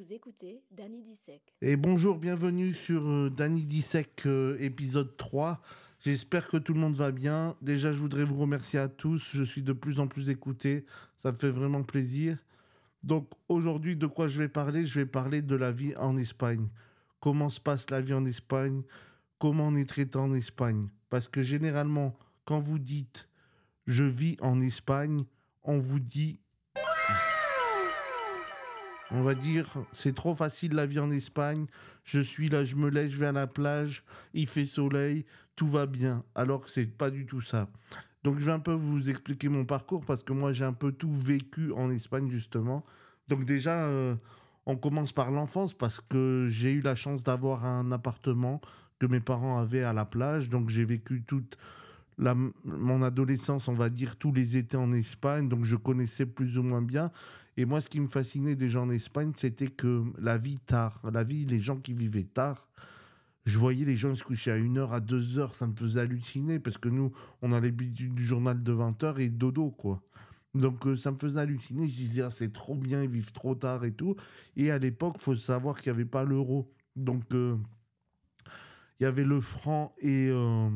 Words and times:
Écoutez 0.00 0.62
Danny 0.70 1.02
Dissec. 1.02 1.42
Et 1.60 1.74
bonjour, 1.74 2.18
bienvenue 2.18 2.72
sur 2.72 3.04
euh, 3.08 3.30
Danny 3.30 3.64
Dissec, 3.64 4.26
euh, 4.26 4.56
épisode 4.60 5.16
3. 5.16 5.60
J'espère 5.98 6.46
que 6.46 6.56
tout 6.56 6.72
le 6.72 6.78
monde 6.78 6.94
va 6.94 7.10
bien. 7.10 7.56
Déjà, 7.62 7.92
je 7.92 7.98
voudrais 7.98 8.22
vous 8.22 8.36
remercier 8.36 8.78
à 8.78 8.86
tous. 8.86 9.30
Je 9.32 9.42
suis 9.42 9.62
de 9.62 9.72
plus 9.72 9.98
en 9.98 10.06
plus 10.06 10.30
écouté. 10.30 10.86
Ça 11.16 11.32
me 11.32 11.36
fait 11.36 11.50
vraiment 11.50 11.82
plaisir. 11.82 12.38
Donc, 13.02 13.28
aujourd'hui, 13.48 13.96
de 13.96 14.06
quoi 14.06 14.28
je 14.28 14.38
vais 14.38 14.48
parler? 14.48 14.86
Je 14.86 15.00
vais 15.00 15.06
parler 15.06 15.42
de 15.42 15.56
la 15.56 15.72
vie 15.72 15.96
en 15.96 16.16
Espagne. 16.16 16.68
Comment 17.18 17.50
se 17.50 17.60
passe 17.60 17.90
la 17.90 18.00
vie 18.00 18.14
en 18.14 18.24
Espagne? 18.24 18.82
Comment 19.40 19.66
on 19.66 19.76
est 19.76 19.88
traité 19.88 20.16
en 20.16 20.32
Espagne? 20.32 20.88
Parce 21.10 21.26
que 21.26 21.42
généralement, 21.42 22.16
quand 22.44 22.60
vous 22.60 22.78
dites 22.78 23.28
je 23.88 24.04
vis 24.04 24.36
en 24.40 24.60
Espagne, 24.60 25.24
on 25.64 25.78
vous 25.78 25.98
dit 25.98 26.38
on 29.10 29.22
va 29.22 29.34
dire, 29.34 29.66
c'est 29.92 30.14
trop 30.14 30.34
facile 30.34 30.74
la 30.74 30.86
vie 30.86 30.98
en 30.98 31.10
Espagne. 31.10 31.66
Je 32.04 32.20
suis 32.20 32.48
là, 32.48 32.64
je 32.64 32.76
me 32.76 32.88
laisse, 32.90 33.12
je 33.12 33.18
vais 33.18 33.26
à 33.26 33.32
la 33.32 33.46
plage, 33.46 34.04
il 34.34 34.46
fait 34.46 34.66
soleil, 34.66 35.24
tout 35.56 35.66
va 35.66 35.86
bien. 35.86 36.24
Alors 36.34 36.64
que 36.64 36.70
c'est 36.70 36.86
pas 36.86 37.10
du 37.10 37.26
tout 37.26 37.40
ça. 37.40 37.68
Donc 38.24 38.38
je 38.38 38.46
vais 38.46 38.52
un 38.52 38.60
peu 38.60 38.72
vous 38.72 39.08
expliquer 39.08 39.48
mon 39.48 39.64
parcours 39.64 40.04
parce 40.04 40.22
que 40.22 40.32
moi 40.32 40.52
j'ai 40.52 40.64
un 40.64 40.72
peu 40.72 40.92
tout 40.92 41.12
vécu 41.12 41.72
en 41.72 41.90
Espagne 41.90 42.28
justement. 42.28 42.84
Donc 43.28 43.44
déjà, 43.44 43.86
euh, 43.86 44.14
on 44.66 44.76
commence 44.76 45.12
par 45.12 45.30
l'enfance 45.30 45.74
parce 45.74 46.00
que 46.00 46.46
j'ai 46.48 46.72
eu 46.72 46.80
la 46.80 46.94
chance 46.94 47.22
d'avoir 47.22 47.64
un 47.64 47.92
appartement 47.92 48.60
que 48.98 49.06
mes 49.06 49.20
parents 49.20 49.58
avaient 49.58 49.82
à 49.82 49.92
la 49.92 50.04
plage. 50.04 50.48
Donc 50.48 50.68
j'ai 50.68 50.84
vécu 50.84 51.22
toute 51.22 51.56
mon 52.64 53.02
adolescence, 53.02 53.68
on 53.68 53.74
va 53.74 53.90
dire, 53.90 54.16
tous 54.16 54.32
les 54.32 54.56
étés 54.56 54.76
en 54.76 54.92
Espagne. 54.92 55.48
Donc 55.48 55.64
je 55.64 55.76
connaissais 55.76 56.26
plus 56.26 56.58
ou 56.58 56.62
moins 56.62 56.82
bien. 56.82 57.10
Et 57.58 57.64
moi, 57.64 57.80
ce 57.80 57.90
qui 57.90 57.98
me 57.98 58.06
fascinait 58.06 58.54
déjà 58.54 58.80
en 58.80 58.88
Espagne, 58.88 59.32
c'était 59.34 59.66
que 59.66 60.04
la 60.16 60.38
vie 60.38 60.60
tard, 60.60 61.02
la 61.12 61.24
vie, 61.24 61.44
les 61.44 61.58
gens 61.58 61.76
qui 61.76 61.92
vivaient 61.92 62.22
tard, 62.22 62.68
je 63.46 63.58
voyais 63.58 63.84
les 63.84 63.96
gens 63.96 64.14
se 64.14 64.22
coucher 64.22 64.52
à 64.52 64.56
1h, 64.56 64.90
à 64.90 65.00
2h, 65.00 65.54
ça 65.54 65.66
me 65.66 65.74
faisait 65.74 65.98
halluciner 65.98 66.60
parce 66.60 66.78
que 66.78 66.88
nous, 66.88 67.10
on 67.42 67.50
a 67.50 67.58
l'habitude 67.58 68.14
du 68.14 68.24
journal 68.24 68.62
de 68.62 68.72
20h 68.72 69.18
et 69.18 69.28
dodo, 69.28 69.72
quoi. 69.72 70.00
Donc 70.54 70.86
euh, 70.86 70.96
ça 70.96 71.10
me 71.10 71.18
faisait 71.18 71.40
halluciner, 71.40 71.88
je 71.88 71.96
disais, 71.96 72.22
ah, 72.22 72.30
c'est 72.30 72.52
trop 72.52 72.76
bien, 72.76 73.02
ils 73.02 73.10
vivent 73.10 73.32
trop 73.32 73.56
tard 73.56 73.84
et 73.84 73.92
tout. 73.92 74.14
Et 74.54 74.70
à 74.70 74.78
l'époque, 74.78 75.16
faut 75.18 75.34
savoir 75.34 75.80
qu'il 75.80 75.90
n'y 75.92 75.96
avait 75.96 76.08
pas 76.08 76.22
l'euro. 76.22 76.72
Donc 76.94 77.24
euh, 77.34 77.56
il 79.00 79.02
y 79.02 79.06
avait 79.06 79.24
le 79.24 79.40
franc 79.40 79.96
et, 79.98 80.28
euh, 80.30 80.70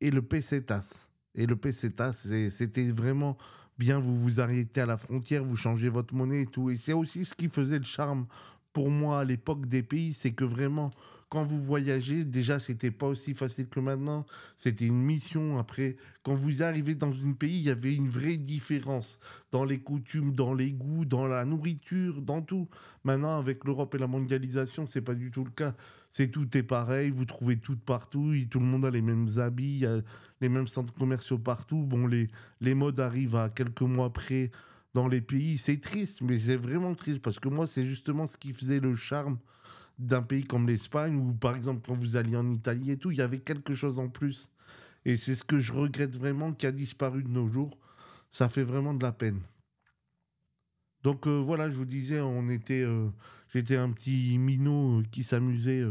et 0.00 0.10
le 0.10 0.22
pesetas. 0.22 1.10
Et 1.34 1.44
le 1.44 1.56
pesetas, 1.56 2.14
c'était 2.50 2.90
vraiment 2.90 3.36
bien 3.78 3.98
vous 3.98 4.16
vous 4.16 4.40
arrêtez 4.40 4.80
à 4.80 4.86
la 4.86 4.96
frontière, 4.96 5.44
vous 5.44 5.56
changez 5.56 5.88
votre 5.88 6.14
monnaie 6.14 6.42
et 6.42 6.46
tout. 6.46 6.70
Et 6.70 6.76
c'est 6.76 6.92
aussi 6.92 7.24
ce 7.24 7.34
qui 7.34 7.48
faisait 7.48 7.78
le 7.78 7.84
charme 7.84 8.26
pour 8.72 8.90
moi 8.90 9.20
à 9.20 9.24
l'époque 9.24 9.66
des 9.66 9.82
pays, 9.82 10.14
c'est 10.14 10.32
que 10.32 10.44
vraiment, 10.44 10.90
quand 11.32 11.44
vous 11.44 11.62
voyagez, 11.62 12.26
déjà, 12.26 12.60
c'était 12.60 12.90
pas 12.90 13.06
aussi 13.06 13.32
facile 13.32 13.66
que 13.66 13.80
maintenant. 13.80 14.26
C'était 14.58 14.84
une 14.86 15.00
mission. 15.00 15.56
Après, 15.56 15.96
quand 16.22 16.34
vous 16.34 16.62
arrivez 16.62 16.94
dans 16.94 17.10
un 17.10 17.32
pays, 17.32 17.56
il 17.56 17.62
y 17.62 17.70
avait 17.70 17.94
une 17.94 18.10
vraie 18.10 18.36
différence 18.36 19.18
dans 19.50 19.64
les 19.64 19.78
coutumes, 19.78 20.34
dans 20.34 20.52
les 20.52 20.72
goûts, 20.72 21.06
dans 21.06 21.26
la 21.26 21.46
nourriture, 21.46 22.20
dans 22.20 22.42
tout. 22.42 22.68
Maintenant, 23.04 23.38
avec 23.38 23.64
l'Europe 23.64 23.94
et 23.94 23.98
la 23.98 24.08
mondialisation, 24.08 24.86
c'est 24.86 25.00
pas 25.00 25.14
du 25.14 25.30
tout 25.30 25.42
le 25.42 25.50
cas. 25.50 25.74
C'est 26.10 26.28
tout 26.28 26.54
est 26.54 26.62
pareil. 26.62 27.08
Vous 27.08 27.24
trouvez 27.24 27.56
tout 27.56 27.78
partout. 27.78 28.34
Tout 28.50 28.60
le 28.60 28.66
monde 28.66 28.84
a 28.84 28.90
les 28.90 29.00
mêmes 29.00 29.28
habits, 29.38 29.86
les 30.42 30.48
mêmes 30.50 30.66
centres 30.66 30.92
commerciaux 30.92 31.38
partout. 31.38 31.86
Bon, 31.86 32.06
les, 32.06 32.26
les 32.60 32.74
modes 32.74 33.00
arrivent 33.00 33.36
à 33.36 33.48
quelques 33.48 33.80
mois 33.80 34.04
après 34.04 34.50
dans 34.92 35.08
les 35.08 35.22
pays. 35.22 35.56
C'est 35.56 35.80
triste, 35.80 36.20
mais 36.20 36.38
c'est 36.38 36.56
vraiment 36.56 36.94
triste 36.94 37.22
parce 37.22 37.38
que 37.38 37.48
moi, 37.48 37.66
c'est 37.66 37.86
justement 37.86 38.26
ce 38.26 38.36
qui 38.36 38.52
faisait 38.52 38.80
le 38.80 38.94
charme 38.94 39.38
d'un 39.98 40.22
pays 40.22 40.44
comme 40.44 40.66
l'Espagne, 40.66 41.16
ou 41.16 41.32
par 41.32 41.56
exemple 41.56 41.82
quand 41.86 41.94
vous 41.94 42.16
alliez 42.16 42.36
en 42.36 42.50
Italie 42.50 42.90
et 42.90 42.96
tout, 42.96 43.10
il 43.10 43.18
y 43.18 43.22
avait 43.22 43.38
quelque 43.38 43.74
chose 43.74 43.98
en 43.98 44.08
plus. 44.08 44.50
Et 45.04 45.16
c'est 45.16 45.34
ce 45.34 45.44
que 45.44 45.58
je 45.58 45.72
regrette 45.72 46.16
vraiment 46.16 46.52
qui 46.52 46.66
a 46.66 46.72
disparu 46.72 47.22
de 47.22 47.28
nos 47.28 47.48
jours. 47.48 47.78
Ça 48.30 48.48
fait 48.48 48.62
vraiment 48.62 48.94
de 48.94 49.02
la 49.02 49.12
peine. 49.12 49.40
Donc 51.02 51.26
euh, 51.26 51.40
voilà, 51.40 51.70
je 51.70 51.76
vous 51.76 51.84
disais, 51.84 52.20
on 52.20 52.48
était, 52.48 52.82
euh, 52.82 53.08
j'étais 53.52 53.76
un 53.76 53.90
petit 53.90 54.38
minot 54.38 55.00
euh, 55.00 55.02
qui 55.10 55.24
s'amusait 55.24 55.84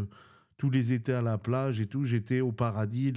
tous 0.57 0.69
les 0.69 0.93
étés 0.93 1.13
à 1.13 1.21
la 1.21 1.37
plage 1.37 1.81
et 1.81 1.87
tout. 1.87 2.05
J'étais 2.05 2.39
au 2.39 2.51
paradis, 2.51 3.13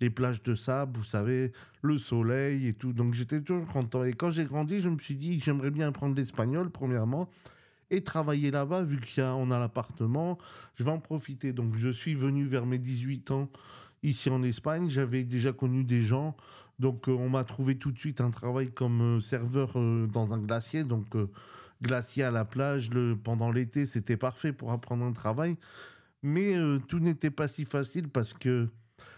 les 0.00 0.10
plages 0.10 0.42
de 0.42 0.54
sable, 0.54 0.96
vous 0.96 1.04
savez, 1.04 1.52
le 1.82 1.98
soleil 1.98 2.66
et 2.66 2.72
tout. 2.72 2.92
Donc 2.92 3.14
j'étais 3.14 3.40
toujours 3.42 3.66
content. 3.66 4.04
Et 4.04 4.14
quand 4.14 4.30
j'ai 4.30 4.44
grandi, 4.44 4.80
je 4.80 4.88
me 4.88 4.98
suis 4.98 5.16
dit 5.16 5.38
j'aimerais 5.40 5.70
bien 5.70 5.88
apprendre 5.88 6.14
l'espagnol, 6.16 6.70
premièrement 6.70 7.28
et 7.96 8.02
travailler 8.02 8.50
là-bas, 8.50 8.84
vu 8.84 8.98
qu'on 8.98 9.50
a, 9.50 9.56
a 9.56 9.60
l'appartement, 9.60 10.38
je 10.76 10.84
vais 10.84 10.90
en 10.90 11.00
profiter. 11.00 11.52
Donc 11.52 11.76
je 11.76 11.88
suis 11.88 12.14
venu 12.14 12.44
vers 12.44 12.66
mes 12.66 12.78
18 12.78 13.30
ans 13.30 13.48
ici 14.04 14.28
en 14.30 14.42
Espagne, 14.42 14.88
j'avais 14.88 15.24
déjà 15.24 15.52
connu 15.52 15.82
des 15.82 16.02
gens, 16.02 16.36
donc 16.78 17.08
euh, 17.08 17.12
on 17.12 17.28
m'a 17.28 17.44
trouvé 17.44 17.76
tout 17.76 17.90
de 17.90 17.98
suite 17.98 18.20
un 18.20 18.30
travail 18.30 18.70
comme 18.70 19.16
euh, 19.16 19.20
serveur 19.20 19.72
euh, 19.76 20.06
dans 20.06 20.32
un 20.32 20.38
glacier, 20.38 20.84
donc 20.84 21.16
glacier 21.82 22.22
à 22.22 22.30
la 22.30 22.44
plage 22.44 22.90
le, 22.90 23.16
pendant 23.16 23.50
l'été, 23.50 23.86
c'était 23.86 24.16
parfait 24.16 24.52
pour 24.52 24.72
apprendre 24.72 25.04
un 25.04 25.12
travail. 25.12 25.56
Mais 26.22 26.54
tout 26.88 27.00
n'était 27.00 27.30
pas 27.30 27.48
si 27.48 27.66
facile 27.66 28.08
parce 28.08 28.32
que 28.32 28.68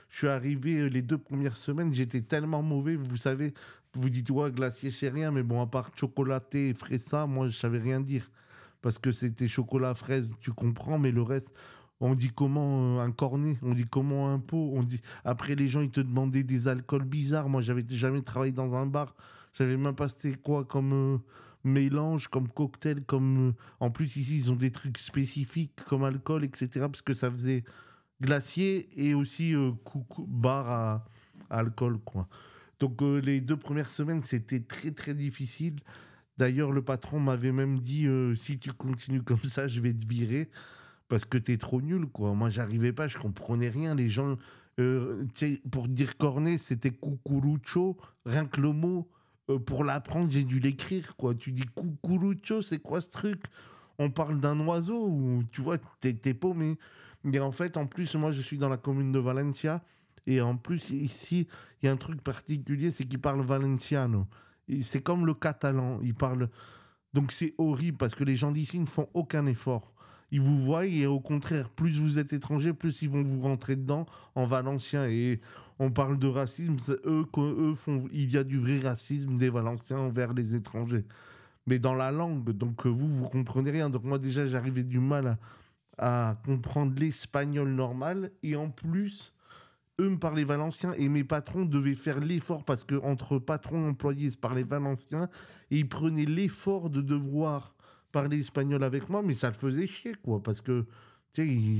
je 0.08 0.18
suis 0.18 0.26
arrivé 0.26 0.90
les 0.90 1.02
deux 1.02 1.18
premières 1.18 1.56
semaines, 1.56 1.94
j'étais 1.94 2.20
tellement 2.20 2.62
mauvais, 2.62 2.96
vous 2.96 3.16
savez, 3.16 3.54
vous 3.94 4.10
dites 4.10 4.28
ouais 4.30 4.50
glacier 4.50 4.90
c'est 4.90 5.08
rien, 5.08 5.30
mais 5.30 5.44
bon 5.44 5.62
à 5.62 5.66
part 5.66 5.92
chocolaté 5.94 6.70
et 6.70 6.74
fresa, 6.74 7.26
moi 7.26 7.46
je 7.46 7.56
savais 7.56 7.78
rien 7.78 8.00
dire 8.00 8.28
parce 8.86 8.98
que 9.00 9.10
c'était 9.10 9.48
chocolat 9.48 9.94
fraise, 9.94 10.32
tu 10.38 10.52
comprends, 10.52 10.96
mais 10.96 11.10
le 11.10 11.20
reste, 11.20 11.52
on 11.98 12.14
dit 12.14 12.30
comment 12.32 13.00
euh, 13.00 13.00
un 13.00 13.10
cornet, 13.10 13.58
on 13.60 13.74
dit 13.74 13.84
comment 13.90 14.32
un 14.32 14.38
pot, 14.38 14.74
on 14.76 14.84
dit 14.84 15.00
après 15.24 15.56
les 15.56 15.66
gens 15.66 15.80
ils 15.80 15.90
te 15.90 16.00
demandaient 16.00 16.44
des 16.44 16.68
alcools 16.68 17.02
bizarres. 17.02 17.48
Moi 17.48 17.62
j'avais 17.62 17.84
jamais 17.88 18.22
travaillé 18.22 18.52
dans 18.52 18.72
un 18.76 18.86
bar, 18.86 19.16
j'avais 19.54 19.76
même 19.76 19.96
pas 19.96 20.08
c'était 20.08 20.36
quoi 20.36 20.64
comme 20.64 20.92
euh, 20.92 21.18
mélange, 21.64 22.28
comme 22.28 22.46
cocktail, 22.46 23.02
comme 23.02 23.48
euh, 23.48 23.52
en 23.80 23.90
plus 23.90 24.14
ici 24.14 24.36
ils 24.36 24.52
ont 24.52 24.54
des 24.54 24.70
trucs 24.70 24.98
spécifiques 24.98 25.72
comme 25.88 26.04
alcool 26.04 26.44
etc 26.44 26.68
parce 26.82 27.02
que 27.02 27.14
ça 27.14 27.28
faisait 27.28 27.64
glacier 28.20 28.88
et 28.94 29.14
aussi 29.14 29.56
bar 30.28 30.70
à, 30.70 31.04
alcool 31.50 31.98
quoi. 32.04 32.28
Donc 32.78 33.02
les 33.02 33.40
deux 33.40 33.56
premières 33.56 33.90
semaines 33.90 34.22
c'était 34.22 34.60
très 34.60 34.92
très 34.92 35.14
difficile. 35.14 35.80
D'ailleurs, 36.38 36.72
le 36.72 36.82
patron 36.82 37.18
m'avait 37.18 37.52
même 37.52 37.80
dit 37.80 38.06
euh, 38.06 38.34
si 38.34 38.58
tu 38.58 38.72
continues 38.72 39.22
comme 39.22 39.44
ça, 39.44 39.68
je 39.68 39.80
vais 39.80 39.94
te 39.94 40.06
virer 40.06 40.48
parce 41.08 41.24
que 41.24 41.38
tu 41.38 41.52
es 41.52 41.56
trop 41.56 41.80
nul, 41.80 42.06
quoi. 42.06 42.34
Moi, 42.34 42.50
j'arrivais 42.50 42.92
pas, 42.92 43.08
je 43.08 43.18
comprenais 43.18 43.68
rien. 43.68 43.94
Les 43.94 44.08
gens, 44.08 44.36
euh, 44.78 45.24
pour 45.70 45.88
dire 45.88 46.16
cornet, 46.16 46.58
c'était 46.58 46.90
cucurucho, 46.90 47.96
rien 48.24 48.44
que 48.46 48.60
le 48.60 48.72
mot. 48.72 49.08
Euh, 49.48 49.58
pour 49.58 49.84
l'apprendre, 49.84 50.30
j'ai 50.30 50.42
dû 50.42 50.58
l'écrire, 50.58 51.16
quoi. 51.16 51.34
Tu 51.34 51.52
dis 51.52 51.64
cucurucho, 51.74 52.62
c'est 52.62 52.80
quoi 52.80 53.00
ce 53.00 53.08
truc? 53.08 53.44
On 53.98 54.10
parle 54.10 54.40
d'un 54.40 54.60
oiseau 54.60 55.42
tu 55.52 55.62
vois, 55.62 55.78
t'es 56.00 56.34
paumé. 56.34 56.76
Mais 57.24 57.40
en 57.40 57.52
fait, 57.52 57.76
en 57.76 57.86
plus, 57.86 58.14
moi, 58.14 58.30
je 58.30 58.40
suis 58.40 58.58
dans 58.58 58.68
la 58.68 58.76
commune 58.76 59.10
de 59.10 59.18
Valencia. 59.18 59.82
Et 60.26 60.40
en 60.40 60.56
plus, 60.56 60.90
ici, 60.90 61.46
il 61.80 61.86
y 61.86 61.88
a 61.88 61.92
un 61.92 61.96
truc 61.96 62.20
particulier, 62.22 62.90
c'est 62.90 63.04
qu'ils 63.04 63.20
parlent 63.20 63.44
valenciano. 63.44 64.26
C'est 64.82 65.02
comme 65.02 65.26
le 65.26 65.34
catalan. 65.34 66.00
Ils 66.02 66.14
parlent. 66.14 66.48
Donc 67.14 67.32
c'est 67.32 67.54
horrible 67.58 67.96
parce 67.96 68.14
que 68.14 68.24
les 68.24 68.34
gens 68.34 68.52
d'ici 68.52 68.78
ne 68.78 68.86
font 68.86 69.08
aucun 69.14 69.46
effort. 69.46 69.92
Ils 70.32 70.40
vous 70.40 70.58
voient 70.58 70.86
et 70.86 71.06
au 71.06 71.20
contraire, 71.20 71.70
plus 71.70 72.00
vous 72.00 72.18
êtes 72.18 72.32
étranger, 72.32 72.72
plus 72.72 73.00
ils 73.02 73.08
vont 73.08 73.22
vous 73.22 73.40
rentrer 73.40 73.76
dedans 73.76 74.06
en 74.34 74.44
valencien. 74.44 75.06
Et 75.06 75.40
on 75.78 75.90
parle 75.90 76.18
de 76.18 76.26
racisme, 76.26 76.76
eux, 77.04 77.26
eux 77.36 77.74
font, 77.74 78.04
il 78.12 78.32
y 78.32 78.36
a 78.36 78.44
du 78.44 78.58
vrai 78.58 78.80
racisme 78.80 79.36
des 79.36 79.50
Valenciens 79.50 79.98
envers 79.98 80.32
les 80.32 80.54
étrangers. 80.54 81.04
Mais 81.66 81.78
dans 81.78 81.94
la 81.94 82.10
langue, 82.10 82.50
donc 82.50 82.86
vous, 82.86 83.08
vous 83.08 83.28
comprenez 83.28 83.70
rien. 83.70 83.90
Donc 83.90 84.04
moi 84.04 84.18
déjà, 84.18 84.46
j'arrivais 84.46 84.84
du 84.84 85.00
mal 85.00 85.38
à 85.98 86.36
comprendre 86.44 86.94
l'espagnol 86.98 87.68
normal. 87.68 88.30
Et 88.42 88.56
en 88.56 88.70
plus, 88.70 89.32
eux 90.00 90.10
me 90.10 90.18
parlaient 90.18 90.44
valencien 90.44 90.92
et 90.92 91.08
mes 91.08 91.24
patrons 91.24 91.64
devaient 91.64 91.94
faire 91.94 92.20
l'effort 92.20 92.64
parce 92.64 92.84
que 92.84 92.96
entre 92.96 93.38
patrons 93.38 93.86
et 93.86 93.88
employés 93.88 94.30
se 94.30 94.36
parlaient 94.36 94.62
valencien 94.62 95.28
et 95.70 95.78
ils 95.78 95.88
prenaient 95.88 96.26
l'effort 96.26 96.90
de 96.90 97.00
devoir 97.00 97.74
parler 98.12 98.40
espagnol 98.40 98.84
avec 98.84 99.08
moi 99.08 99.22
mais 99.22 99.34
ça 99.34 99.48
le 99.48 99.54
faisait 99.54 99.86
chier 99.86 100.14
quoi 100.22 100.42
parce 100.42 100.60
que 100.60 100.86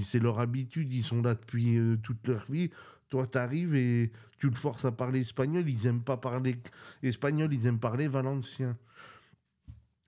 c'est 0.03 0.19
leur 0.19 0.39
habitude 0.39 0.93
ils 0.93 1.05
sont 1.05 1.23
là 1.23 1.35
depuis 1.35 1.79
euh, 1.79 1.97
toute 2.03 2.27
leur 2.27 2.45
vie. 2.51 2.71
Toi 3.09 3.27
t'arrives 3.27 3.75
et 3.75 4.13
tu 4.39 4.51
te 4.51 4.59
forces 4.59 4.85
à 4.85 4.93
parler 4.93 5.21
espagnol 5.21 5.69
ils 5.69 5.87
aiment 5.87 6.03
pas 6.03 6.17
parler 6.17 6.61
espagnol 7.03 7.53
ils 7.53 7.67
aiment 7.67 7.79
parler 7.79 8.09
valencien. 8.09 8.77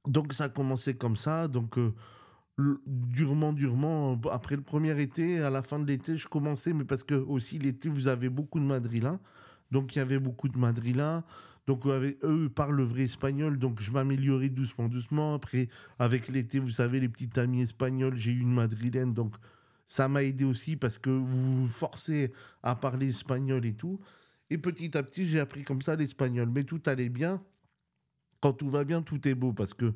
Donc 0.07 0.33
ça 0.33 0.45
a 0.45 0.49
commencé 0.49 0.97
comme 0.97 1.17
ça. 1.17 1.49
Donc 1.49 1.79
euh, 1.79 1.95
durement, 2.87 3.53
durement, 3.53 4.21
après 4.31 4.57
le 4.57 4.63
premier 4.63 5.01
été, 5.01 5.41
à 5.41 5.51
la 5.51 5.63
fin 5.63 5.79
de 5.79 5.87
l'été, 5.87 6.17
je 6.17 6.29
commençais, 6.29 6.73
mais 6.73 6.85
parce 6.85 7.05
que 7.05 7.15
aussi 7.15 7.59
l'été, 7.59 7.89
vous 7.89 8.09
avez 8.09 8.29
beaucoup 8.29 8.59
de 8.59 8.65
madrilins. 8.65 9.21
Donc 9.71 9.95
il 9.95 9.99
y 9.99 10.03
avait 10.03 10.19
beaucoup 10.19 10.49
de 10.49 10.59
madrilins. 10.59 11.25
Donc 11.67 11.87
eux 11.87 12.49
parlent 12.49 12.77
le 12.77 12.83
vrai 12.83 13.03
espagnol, 13.03 13.59
donc 13.59 13.81
je 13.81 13.93
m'améliorais 13.93 14.49
doucement, 14.49 14.89
doucement. 14.89 15.35
Après, 15.35 15.69
avec 15.99 16.29
l'été, 16.29 16.59
vous 16.59 16.71
savez, 16.71 16.99
les 16.99 17.09
petites 17.09 17.37
amies 17.39 17.63
espagnoles, 17.63 18.17
j'ai 18.17 18.33
eu 18.33 18.41
une 18.41 18.55
madrilène, 18.55 19.13
donc 19.13 19.35
ça 19.87 20.09
m'a 20.09 20.23
aidé 20.23 20.45
aussi 20.45 20.77
parce 20.77 20.99
que 20.99 21.11
vous 21.11 21.63
vous 21.63 21.69
forcez 21.69 22.33
à 22.63 22.75
parler 22.75 23.09
espagnol 23.09 23.65
et 23.67 23.75
tout. 23.75 24.01
Et 24.51 24.59
petit 24.59 24.97
à 24.97 25.03
petit, 25.03 25.27
j'ai 25.27 25.41
appris 25.41 25.63
comme 25.63 25.83
ça 25.83 25.95
l'espagnol. 25.95 26.49
Mais 26.51 26.65
tout 26.65 26.81
allait 26.87 27.09
bien. 27.09 27.43
Quand 28.41 28.53
tout 28.53 28.71
va 28.71 28.85
bien, 28.85 29.03
tout 29.03 29.27
est 29.29 29.35
beau 29.35 29.53
parce 29.53 29.75
que 29.75 29.93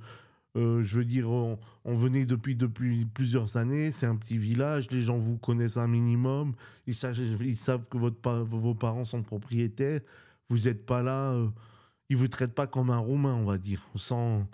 euh, 0.56 0.82
je 0.84 0.98
veux 0.98 1.04
dire, 1.04 1.30
on, 1.30 1.58
venait 1.84 2.26
depuis, 2.26 2.54
depuis 2.56 3.06
plusieurs 3.06 3.56
années, 3.56 3.90
c'est 3.90 4.06
un 4.06 4.16
petit 4.16 4.36
village, 4.36 4.90
les 4.90 5.00
gens 5.00 5.16
vous 5.16 5.38
connaissent 5.38 5.78
un 5.78 5.86
minimum, 5.88 6.54
ils 6.86 6.94
savent, 6.94 7.84
que 7.88 7.96
vos 7.96 8.74
parents 8.74 9.06
sont 9.06 9.22
propriétaires, 9.22 10.00
vous 10.48 10.58
n'êtes 10.58 10.84
pas 10.84 11.02
là, 11.02 11.32
euh, 11.32 11.48
ils 12.10 12.16
vous 12.16 12.28
traitent 12.28 12.54
pas 12.54 12.66
comme 12.66 12.90
un 12.90 12.98
Roumain, 12.98 13.34
on 13.34 13.46
va 13.46 13.56
dire, 13.56 13.88
sans, 13.96 14.46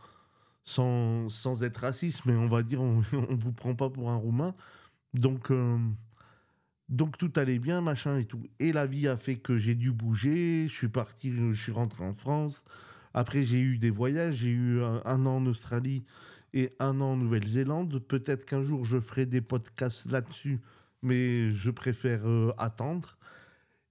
sans, 0.63 1.29
sans 1.29 1.65
être 1.65 1.79
raciste, 1.79 2.25
mais 2.27 2.37
on 2.37 2.47
va 2.47 2.63
dire, 2.63 2.81
on 2.81 2.99
ne 3.13 3.35
vous 3.37 3.53
prend 3.53 3.75
pas 3.75 3.91
pour 3.91 4.11
un 4.11 4.17
Roumain. 4.17 4.55
Donc, 5.15 5.51
euh, 5.51 5.79
donc 6.89 7.19
tout 7.19 7.33
allait 7.35 7.59
bien, 7.59 7.81
machin 7.81 8.19
et 8.19 8.25
tout. 8.25 8.45
Et 8.61 8.73
la 8.73 8.87
vie 8.87 9.09
a 9.09 9.17
fait 9.17 9.37
que 9.37 9.59
j'ai 9.59 9.75
dû 9.75 9.91
bouger, 9.91 10.69
je 10.69 10.75
suis 10.75 10.89
parti, 10.89 11.33
je 11.33 11.61
suis 11.61 11.73
rentré 11.73 12.05
en 12.05 12.15
France. 12.15 12.65
Après, 13.15 13.43
j'ai 13.43 13.61
eu 13.61 13.79
des 13.79 13.91
voyages. 13.91 14.37
J'ai 14.37 14.51
eu 14.51 14.83
un, 14.83 15.27
an 15.27 15.37
en 15.37 15.47
Australie 15.47 16.05
et 16.55 16.73
un 16.79 17.01
an 17.01 17.13
en 17.13 17.17
Nouvelle-Zélande. 17.17 17.99
Peut-être 18.01 18.45
qu'un 18.45 18.63
jour, 18.63 18.85
je 18.85 18.99
ferai 19.01 19.27
des 19.27 19.41
podcasts 19.41 20.11
là-dessus, 20.11 20.61
mais 21.03 21.53
je 21.53 21.71
préfère 21.71 22.27
euh, 22.27 22.53
attendre. 22.59 23.19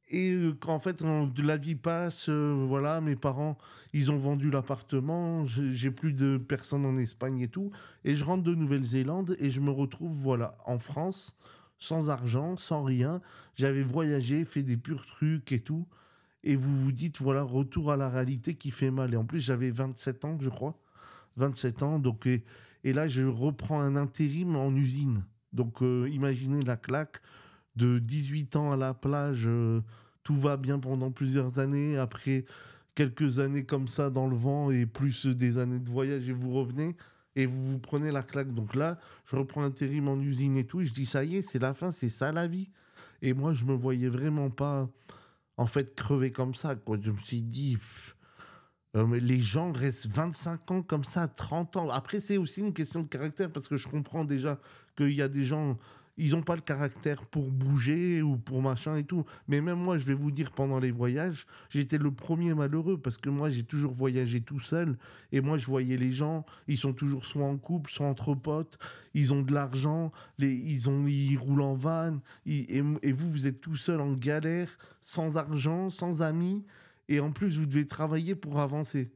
Et 0.09 0.31
euh, 0.31 0.53
qu'en 0.53 0.79
fait, 0.79 1.03
la 1.37 1.57
vie 1.57 1.75
passe, 1.75 2.29
euh, 2.29 2.65
voilà, 2.67 3.01
mes 3.01 3.15
parents, 3.15 3.57
ils 3.93 4.11
ont 4.11 4.17
vendu 4.17 4.49
l'appartement, 4.49 5.45
j'ai 5.45 5.91
plus 5.91 6.13
de 6.13 6.37
personnes 6.37 6.85
en 6.85 6.97
Espagne 6.97 7.41
et 7.41 7.47
tout. 7.49 7.71
Et 8.05 8.15
je 8.15 8.23
rentre 8.23 8.43
de 8.43 8.55
Nouvelle-Zélande 8.55 9.35
et 9.39 9.51
je 9.51 9.59
me 9.59 9.71
retrouve, 9.71 10.13
voilà, 10.13 10.55
en 10.65 10.79
France, 10.79 11.35
sans 11.79 12.09
argent, 12.09 12.55
sans 12.55 12.83
rien. 12.83 13.21
J'avais 13.55 13.83
voyagé, 13.83 14.45
fait 14.45 14.63
des 14.63 14.77
purs 14.77 15.05
trucs 15.05 15.51
et 15.51 15.59
tout 15.59 15.85
et 16.43 16.55
vous 16.55 16.83
vous 16.83 16.91
dites, 16.91 17.21
voilà, 17.21 17.43
retour 17.43 17.91
à 17.91 17.97
la 17.97 18.09
réalité 18.09 18.55
qui 18.55 18.71
fait 18.71 18.91
mal. 18.91 19.13
Et 19.13 19.17
en 19.17 19.25
plus, 19.25 19.39
j'avais 19.39 19.69
27 19.69 20.25
ans, 20.25 20.37
je 20.39 20.49
crois. 20.49 20.79
27 21.35 21.83
ans, 21.83 21.99
donc, 21.99 22.25
et, 22.25 22.43
là, 22.93 23.07
je 23.07 23.23
reprends 23.23 23.79
un 23.81 23.95
intérim 23.95 24.55
en 24.55 24.75
usine. 24.75 25.23
Donc, 25.53 25.81
euh, 25.81 26.09
imaginez 26.09 26.61
la 26.63 26.77
claque 26.77 27.21
de 27.75 27.99
18 27.99 28.55
ans 28.55 28.71
à 28.71 28.77
la 28.77 28.93
plage, 28.93 29.45
euh, 29.47 29.81
tout 30.23 30.35
va 30.35 30.57
bien 30.57 30.79
pendant 30.79 31.11
plusieurs 31.11 31.59
années. 31.59 31.97
Après 31.97 32.45
quelques 32.95 33.37
années 33.37 33.63
comme 33.63 33.87
ça 33.87 34.09
dans 34.09 34.27
le 34.27 34.35
vent 34.35 34.71
et 34.71 34.87
plus 34.87 35.27
des 35.27 35.59
années 35.59 35.79
de 35.79 35.89
voyage, 35.89 36.27
et 36.27 36.33
vous 36.33 36.51
revenez 36.51 36.95
et 37.35 37.45
vous 37.45 37.61
vous 37.61 37.77
prenez 37.77 38.11
la 38.11 38.23
claque. 38.23 38.53
Donc 38.53 38.73
là, 38.73 38.97
je 39.25 39.35
reprends 39.35 39.61
intérim 39.61 40.07
en 40.07 40.19
usine 40.19 40.57
et 40.57 40.65
tout, 40.65 40.81
et 40.81 40.87
je 40.87 40.93
dis, 40.93 41.05
ça 41.05 41.23
y 41.23 41.37
est, 41.37 41.43
c'est 41.43 41.59
la 41.59 41.75
fin, 41.75 41.91
c'est 41.91 42.09
ça 42.09 42.31
la 42.31 42.47
vie. 42.47 42.69
Et 43.21 43.33
moi, 43.33 43.53
je 43.53 43.65
me 43.65 43.75
voyais 43.75 44.09
vraiment 44.09 44.49
pas 44.49 44.89
en 45.57 45.65
fait 45.65 45.95
crever 45.95 46.31
comme 46.31 46.53
ça. 46.53 46.75
Quoi. 46.75 46.97
Je 47.01 47.11
me 47.11 47.17
suis 47.17 47.41
dit, 47.41 47.77
euh, 48.95 49.19
les 49.19 49.39
gens 49.39 49.71
restent 49.71 50.07
25 50.07 50.71
ans 50.71 50.81
comme 50.81 51.03
ça, 51.03 51.27
30 51.27 51.77
ans. 51.77 51.89
Après, 51.89 52.21
c'est 52.21 52.37
aussi 52.37 52.61
une 52.61 52.73
question 52.73 53.01
de 53.01 53.07
caractère 53.07 53.51
parce 53.51 53.67
que 53.67 53.77
je 53.77 53.87
comprends 53.87 54.23
déjà 54.23 54.59
qu'il 54.95 55.13
y 55.13 55.21
a 55.21 55.27
des 55.27 55.45
gens 55.45 55.77
ils 56.17 56.31
n'ont 56.31 56.41
pas 56.41 56.55
le 56.55 56.61
caractère 56.61 57.25
pour 57.25 57.51
bouger 57.51 58.21
ou 58.21 58.37
pour 58.37 58.61
machin 58.61 58.95
et 58.97 59.03
tout. 59.03 59.25
Mais 59.47 59.61
même 59.61 59.77
moi, 59.77 59.97
je 59.97 60.05
vais 60.05 60.13
vous 60.13 60.31
dire, 60.31 60.51
pendant 60.51 60.79
les 60.79 60.91
voyages, 60.91 61.45
j'étais 61.69 61.97
le 61.97 62.11
premier 62.11 62.53
malheureux 62.53 62.97
parce 62.99 63.17
que 63.17 63.29
moi, 63.29 63.49
j'ai 63.49 63.63
toujours 63.63 63.93
voyagé 63.93 64.41
tout 64.41 64.59
seul. 64.59 64.97
Et 65.31 65.41
moi, 65.41 65.57
je 65.57 65.67
voyais 65.67 65.97
les 65.97 66.11
gens, 66.11 66.45
ils 66.67 66.77
sont 66.77 66.93
toujours 66.93 67.25
soit 67.25 67.45
en 67.45 67.57
couple, 67.57 67.91
soit 67.91 68.07
entre 68.07 68.33
potes, 68.33 68.79
ils 69.13 69.33
ont 69.33 69.41
de 69.41 69.53
l'argent, 69.53 70.11
ils, 70.39 70.81
ils 71.07 71.37
roulent 71.37 71.61
en 71.61 71.75
van. 71.75 72.19
et, 72.45 72.81
vous, 72.81 73.29
vous 73.29 73.47
êtes 73.47 73.61
tout 73.61 73.75
seul 73.75 74.01
en 74.01 74.13
galère, 74.13 74.69
sans 75.01 75.37
argent, 75.37 75.89
sans 75.89 76.21
amis. 76.21 76.65
Et 77.09 77.19
en 77.19 77.31
plus, 77.31 77.57
vous 77.57 77.65
devez 77.65 77.87
travailler 77.87 78.35
pour 78.35 78.59
avancer. 78.59 79.11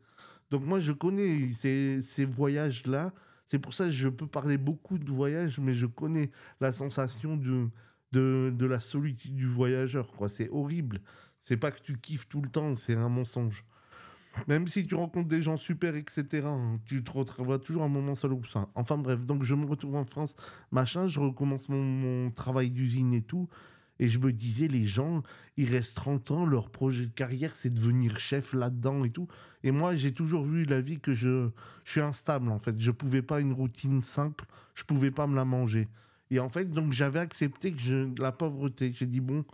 Donc 0.51 0.65
moi, 0.65 0.79
je 0.79 0.91
connais 0.91 1.51
ces, 1.53 2.01
ces 2.03 2.25
voyages-là. 2.25 3.13
C'est 3.51 3.59
pour 3.59 3.73
ça 3.73 3.83
que 3.83 3.91
je 3.91 4.07
peux 4.07 4.27
parler 4.27 4.57
beaucoup 4.57 4.97
de 4.97 5.11
voyage, 5.11 5.59
mais 5.59 5.73
je 5.73 5.85
connais 5.85 6.31
la 6.61 6.71
sensation 6.71 7.35
de, 7.35 7.69
de, 8.13 8.65
la 8.65 8.79
solitude 8.79 9.35
du 9.35 9.45
voyageur. 9.45 10.09
Quoi. 10.13 10.29
C'est 10.29 10.49
horrible. 10.51 11.01
C'est 11.41 11.57
pas 11.57 11.71
que 11.71 11.81
tu 11.81 11.99
kiffes 11.99 12.29
tout 12.29 12.41
le 12.41 12.47
temps, 12.47 12.77
c'est 12.77 12.95
un 12.95 13.09
mensonge. 13.09 13.65
Même 14.47 14.67
si 14.69 14.87
tu 14.87 14.95
rencontres 14.95 15.27
des 15.27 15.41
gens 15.41 15.57
super, 15.57 15.97
etc., 15.97 16.43
hein, 16.45 16.79
tu 16.85 17.03
te 17.03 17.11
retrouveras 17.11 17.59
toujours 17.59 17.83
un 17.83 17.89
moment 17.89 18.15
seul 18.15 18.31
ou 18.31 18.41
ça. 18.45 18.69
Enfin 18.73 18.97
bref, 18.97 19.25
donc 19.25 19.43
je 19.43 19.53
me 19.53 19.65
retrouve 19.65 19.95
en 19.95 20.05
France, 20.05 20.37
machin, 20.71 21.09
je 21.09 21.19
recommence 21.19 21.67
mon, 21.67 21.83
mon 21.83 22.31
travail 22.31 22.69
d'usine 22.69 23.13
et 23.13 23.21
tout. 23.21 23.49
Et 24.01 24.07
je 24.07 24.19
me 24.19 24.33
disais, 24.33 24.67
les 24.67 24.83
gens, 24.83 25.23
ils 25.57 25.71
restent 25.71 25.95
30 25.95 26.31
ans, 26.31 26.45
leur 26.45 26.69
projet 26.69 27.05
de 27.05 27.13
carrière, 27.13 27.55
c'est 27.55 27.73
devenir 27.73 28.19
chef 28.19 28.53
là-dedans 28.53 29.05
et 29.05 29.11
tout. 29.11 29.27
Et 29.63 29.71
moi, 29.71 29.95
j'ai 29.95 30.11
toujours 30.11 30.43
vu 30.43 30.65
la 30.65 30.81
vie 30.81 30.99
que 30.99 31.13
je, 31.13 31.49
je 31.85 31.91
suis 31.91 32.01
instable, 32.01 32.49
en 32.49 32.59
fait. 32.59 32.77
Je 32.79 32.91
pouvais 32.91 33.21
pas 33.21 33.39
une 33.39 33.53
routine 33.53 34.01
simple, 34.01 34.45
je 34.73 34.83
pouvais 34.83 35.11
pas 35.11 35.27
me 35.27 35.35
la 35.35 35.45
manger. 35.45 35.87
Et 36.31 36.39
en 36.39 36.49
fait, 36.49 36.71
donc 36.71 36.91
j'avais 36.91 37.19
accepté 37.19 37.71
que 37.71 37.79
je, 37.79 38.19
la 38.19 38.31
pauvreté. 38.31 38.91
J'ai 38.91 39.05
dit, 39.05 39.19
bon, 39.19 39.45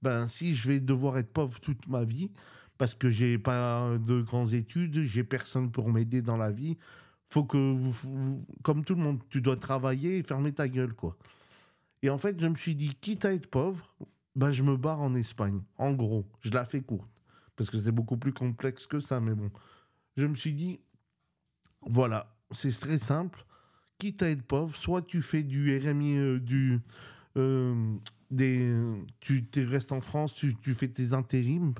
ben 0.00 0.28
si 0.28 0.54
je 0.54 0.68
vais 0.68 0.80
devoir 0.80 1.18
être 1.18 1.32
pauvre 1.32 1.60
toute 1.60 1.88
ma 1.88 2.04
vie, 2.04 2.30
parce 2.78 2.94
que 2.94 3.10
j'ai 3.10 3.36
pas 3.36 3.98
de 3.98 4.22
grandes 4.22 4.54
études, 4.54 5.02
j'ai 5.02 5.24
personne 5.24 5.72
pour 5.72 5.90
m'aider 5.90 6.22
dans 6.22 6.36
la 6.36 6.52
vie, 6.52 6.78
faut 7.28 7.44
que, 7.44 7.56
vous, 7.56 8.46
comme 8.62 8.84
tout 8.84 8.94
le 8.94 9.02
monde, 9.02 9.20
tu 9.28 9.40
dois 9.40 9.56
travailler 9.56 10.18
et 10.18 10.22
fermer 10.22 10.52
ta 10.52 10.68
gueule, 10.68 10.94
quoi. 10.94 11.16
Et 12.02 12.10
en 12.10 12.18
fait, 12.18 12.40
je 12.40 12.46
me 12.46 12.54
suis 12.54 12.74
dit, 12.74 12.94
quitte 12.94 13.24
à 13.24 13.32
être 13.32 13.48
pauvre, 13.48 13.94
ben, 14.36 14.52
je 14.52 14.62
me 14.62 14.76
barre 14.76 15.00
en 15.00 15.14
Espagne. 15.14 15.60
En 15.76 15.92
gros, 15.92 16.26
je 16.40 16.50
la 16.50 16.64
fais 16.64 16.80
courte. 16.80 17.10
Parce 17.56 17.70
que 17.70 17.78
c'est 17.78 17.92
beaucoup 17.92 18.16
plus 18.16 18.32
complexe 18.32 18.86
que 18.86 19.00
ça, 19.00 19.20
mais 19.20 19.34
bon. 19.34 19.50
Je 20.16 20.26
me 20.26 20.36
suis 20.36 20.54
dit, 20.54 20.80
voilà, 21.82 22.34
c'est 22.52 22.70
très 22.78 22.98
simple. 22.98 23.44
Quitte 23.98 24.22
à 24.22 24.30
être 24.30 24.42
pauvre, 24.42 24.76
soit 24.76 25.02
tu 25.02 25.22
fais 25.22 25.42
du 25.42 25.76
RMI, 25.76 26.16
euh, 26.16 26.38
du. 26.38 26.80
Euh, 27.36 27.96
des, 28.30 28.74
tu 29.20 29.48
restes 29.56 29.92
en 29.92 30.00
France, 30.00 30.34
tu, 30.34 30.54
tu 30.56 30.74
fais 30.74 30.88
tes 30.88 31.14
intérims, 31.14 31.74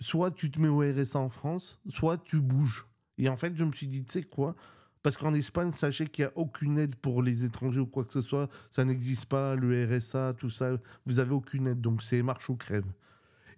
soit 0.00 0.30
tu 0.30 0.50
te 0.50 0.60
mets 0.60 0.68
au 0.68 0.80
RSA 0.80 1.18
en 1.18 1.28
France, 1.28 1.80
soit 1.88 2.18
tu 2.18 2.40
bouges. 2.40 2.86
Et 3.18 3.28
en 3.28 3.36
fait, 3.36 3.56
je 3.56 3.64
me 3.64 3.72
suis 3.72 3.86
dit, 3.86 4.04
tu 4.04 4.12
sais 4.12 4.22
quoi, 4.22 4.54
parce 5.02 5.16
qu'en 5.16 5.32
Espagne, 5.34 5.72
sachez 5.72 6.06
qu'il 6.06 6.24
n'y 6.24 6.28
a 6.28 6.32
aucune 6.36 6.78
aide 6.78 6.94
pour 6.96 7.22
les 7.22 7.44
étrangers 7.44 7.80
ou 7.80 7.86
quoi 7.86 8.04
que 8.04 8.12
ce 8.12 8.20
soit. 8.20 8.48
Ça 8.70 8.84
n'existe 8.84 9.26
pas, 9.26 9.54
le 9.54 9.86
RSA, 9.86 10.34
tout 10.34 10.50
ça. 10.50 10.76
Vous 11.06 11.18
avez 11.18 11.32
aucune 11.32 11.66
aide. 11.68 11.80
Donc 11.80 12.02
c'est 12.02 12.22
marche 12.22 12.50
ou 12.50 12.56
crève. 12.56 12.84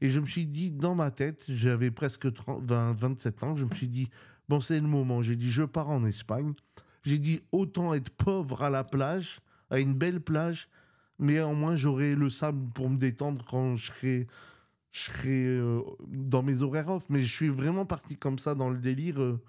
Et 0.00 0.08
je 0.08 0.20
me 0.20 0.26
suis 0.26 0.46
dit, 0.46 0.70
dans 0.70 0.94
ma 0.94 1.10
tête, 1.10 1.44
j'avais 1.48 1.90
presque 1.90 2.26
20, 2.26 2.92
27 2.92 3.42
ans, 3.44 3.56
je 3.56 3.64
me 3.64 3.74
suis 3.74 3.88
dit, 3.88 4.08
bon, 4.48 4.60
c'est 4.60 4.80
le 4.80 4.86
moment. 4.86 5.22
J'ai 5.22 5.36
dit, 5.36 5.50
je 5.50 5.62
pars 5.62 5.90
en 5.90 6.04
Espagne. 6.04 6.54
J'ai 7.04 7.18
dit, 7.18 7.40
autant 7.52 7.94
être 7.94 8.10
pauvre 8.10 8.62
à 8.62 8.70
la 8.70 8.84
plage, 8.84 9.40
à 9.70 9.78
une 9.78 9.94
belle 9.94 10.20
plage, 10.20 10.68
mais 11.18 11.40
au 11.40 11.54
moins 11.54 11.76
j'aurai 11.76 12.14
le 12.14 12.28
sable 12.28 12.68
pour 12.72 12.90
me 12.90 12.96
détendre 12.96 13.44
quand 13.48 13.76
je 13.76 13.92
serai, 13.92 14.26
je 14.90 15.00
serai 15.02 15.46
euh, 15.46 15.82
dans 16.08 16.42
mes 16.42 16.62
horaires 16.62 16.88
off. 16.88 17.04
Mais 17.08 17.20
je 17.20 17.32
suis 17.32 17.48
vraiment 17.48 17.86
parti 17.86 18.16
comme 18.16 18.38
ça 18.38 18.54
dans 18.54 18.70
le 18.70 18.78
délire. 18.78 19.20
Euh, 19.20 19.40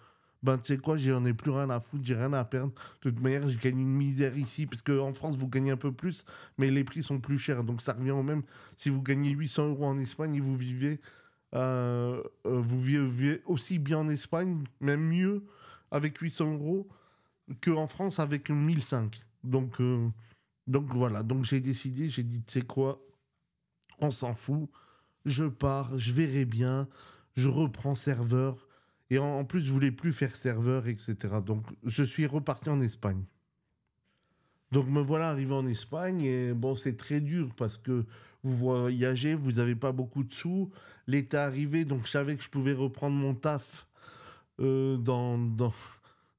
ben 0.44 0.58
tu 0.58 0.74
sais 0.74 0.78
quoi, 0.78 0.98
j'en 0.98 1.26
ai 1.26 1.34
plus 1.34 1.52
rien 1.52 1.70
à 1.70 1.80
foutre, 1.80 2.04
j'ai 2.06 2.16
rien 2.16 2.34
à 2.34 2.44
perdre. 2.44 2.74
De 3.02 3.10
toute 3.10 3.22
manière, 3.22 3.48
j'ai 3.48 3.58
gagné 3.58 3.82
une 3.82 3.96
misère 3.96 4.38
ici, 4.38 4.66
parce 4.66 4.82
qu'en 4.82 5.14
France, 5.14 5.38
vous 5.38 5.48
gagnez 5.48 5.72
un 5.72 5.78
peu 5.78 5.94
plus, 5.94 6.26
mais 6.58 6.70
les 6.70 6.84
prix 6.84 7.02
sont 7.02 7.20
plus 7.20 7.38
chers. 7.38 7.64
Donc 7.64 7.82
ça 7.82 7.94
revient 7.94 8.12
au 8.12 8.24
même. 8.24 8.44
Si 8.76 8.90
vous 8.90 9.02
gagnez 9.02 9.32
800 9.32 9.70
euros 9.70 9.86
en 9.86 9.98
Espagne, 9.98 10.42
vous 10.42 10.58
vivez, 10.58 11.00
euh, 11.56 12.22
euh, 12.46 12.60
vous 12.62 12.82
vivez 12.82 13.42
aussi 13.46 13.80
bien 13.80 14.00
en 14.00 14.10
Espagne, 14.10 14.64
même 14.82 15.08
mieux, 15.08 15.46
avec 15.92 16.18
800 16.18 16.54
euros, 16.56 16.90
qu'en 17.64 17.88
France 17.88 18.20
avec 18.20 18.50
1005. 18.50 19.24
Donc, 19.46 19.80
euh, 19.80 20.10
donc 20.68 20.92
voilà, 20.94 21.24
donc 21.24 21.46
j'ai 21.46 21.62
décidé, 21.62 22.10
j'ai 22.10 22.24
dit, 22.24 22.44
tu 22.44 22.60
sais 22.60 22.66
quoi, 22.66 23.02
on 24.00 24.12
s'en 24.12 24.36
fout, 24.36 24.70
je 25.26 25.46
pars, 25.46 25.98
je 25.98 26.14
verrai 26.14 26.44
bien, 26.44 26.88
je 27.36 27.48
reprends 27.48 27.96
serveur 27.96 28.68
et 29.14 29.20
en, 29.20 29.46
plus, 29.46 29.62
je 29.62 29.72
voulais 29.72 29.92
plus 29.92 30.12
faire 30.12 30.36
serveur, 30.36 30.88
etc. 30.88 31.16
Donc, 31.46 31.66
je 31.84 32.04
suis 32.04 32.26
reparti 32.26 32.70
en 32.70 32.82
Espagne. 32.82 33.24
Donc, 34.72 34.88
me 34.88 35.02
voilà 35.02 35.30
arrivé 35.30 35.54
en 35.54 35.68
Espagne. 35.68 36.22
Et 36.22 36.54
bon, 36.54 36.74
c'est 36.74 36.98
très 36.98 37.22
dur 37.22 37.54
parce 37.56 37.78
que 37.78 38.06
vous 38.42 38.58
voyagez, 38.58 39.36
vous 39.36 39.54
n'avez 39.54 39.76
pas 39.76 39.92
beaucoup 39.92 40.24
de 40.24 40.34
sous. 40.34 40.72
L'été 41.06 41.38
arrivé, 41.38 41.86
donc 41.86 42.06
je 42.06 42.12
savais 42.12 42.36
que 42.36 42.44
je 42.44 42.50
pouvais 42.50 42.74
reprendre 42.74 43.16
mon 43.16 43.36
taf 43.36 43.88
euh, 44.60 44.98
dans, 44.98 45.38
dans, 45.38 45.74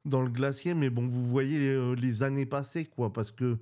dans, 0.04 0.22
le 0.22 0.30
glacier. 0.30 0.74
Mais 0.74 0.90
bon, 0.90 1.06
vous 1.06 1.26
voyez 1.26 1.60
euh, 1.60 1.94
les, 1.94 2.24
années 2.24 2.46
passées, 2.46 2.86
quoi. 2.86 3.12
Parce 3.12 3.30
que 3.30 3.56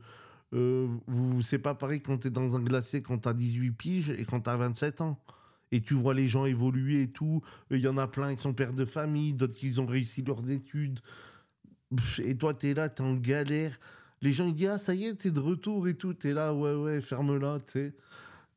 euh, 0.54 0.88
vous, 1.06 1.42
c'est 1.42 1.58
pas 1.58 1.74
pareil 1.74 2.00
quand 2.00 2.16
tu 2.16 2.28
es 2.28 2.30
dans 2.30 2.56
un 2.56 2.60
glacier 2.60 3.02
quand 3.02 3.18
tu 3.18 3.28
as 3.28 3.34
18 3.34 3.70
piges 3.72 4.10
et 4.10 4.24
quand 4.24 4.40
tu 4.40 4.48
as 4.50 4.56
27 4.56 5.02
ans. 5.02 5.18
Et 5.72 5.80
tu 5.80 5.94
vois 5.94 6.14
les 6.14 6.28
gens 6.28 6.44
évoluer 6.44 7.02
et 7.02 7.08
tout. 7.08 7.42
Il 7.70 7.80
y 7.80 7.88
en 7.88 7.96
a 7.96 8.06
plein 8.06 8.36
qui 8.36 8.42
sont 8.42 8.52
pères 8.52 8.74
de 8.74 8.84
famille, 8.84 9.32
d'autres 9.32 9.54
qui 9.54 9.74
ont 9.80 9.86
réussi 9.86 10.22
leurs 10.22 10.50
études. 10.50 11.00
Et 12.18 12.36
toi, 12.36 12.54
tu 12.54 12.68
es 12.68 12.74
là, 12.74 12.90
tu 12.90 13.02
es 13.02 13.04
en 13.04 13.14
galère. 13.14 13.78
Les 14.20 14.32
gens, 14.32 14.46
ils 14.46 14.54
disent, 14.54 14.68
ah, 14.68 14.78
ça 14.78 14.94
y 14.94 15.06
est, 15.06 15.16
tu 15.16 15.28
es 15.28 15.30
de 15.30 15.40
retour 15.40 15.88
et 15.88 15.94
tout. 15.94 16.14
Tu 16.14 16.28
es 16.28 16.34
là, 16.34 16.54
ouais, 16.54 16.74
ouais, 16.74 17.00
ferme-la, 17.00 17.58
tu 17.60 17.72
sais. 17.72 17.94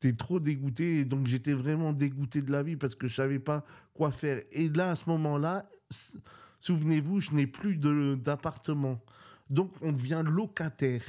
Tu 0.02 0.10
es 0.10 0.14
trop 0.14 0.42
dégoûté. 0.42 1.00
Et 1.00 1.06
donc, 1.06 1.26
j'étais 1.26 1.54
vraiment 1.54 1.94
dégoûté 1.94 2.42
de 2.42 2.52
la 2.52 2.62
vie 2.62 2.76
parce 2.76 2.96
que 2.96 3.08
je 3.08 3.16
savais 3.16 3.40
pas 3.40 3.66
quoi 3.94 4.12
faire. 4.12 4.42
Et 4.52 4.68
là, 4.70 4.92
à 4.92 4.96
ce 4.98 5.10
moment-là, 5.10 5.68
souvenez-vous, 6.60 7.22
je 7.22 7.32
n'ai 7.32 7.48
plus 7.48 7.78
d'appartement. 7.78 9.02
Donc, 9.50 9.72
on 9.82 9.94
devient 9.94 10.22
locataire. 10.26 11.04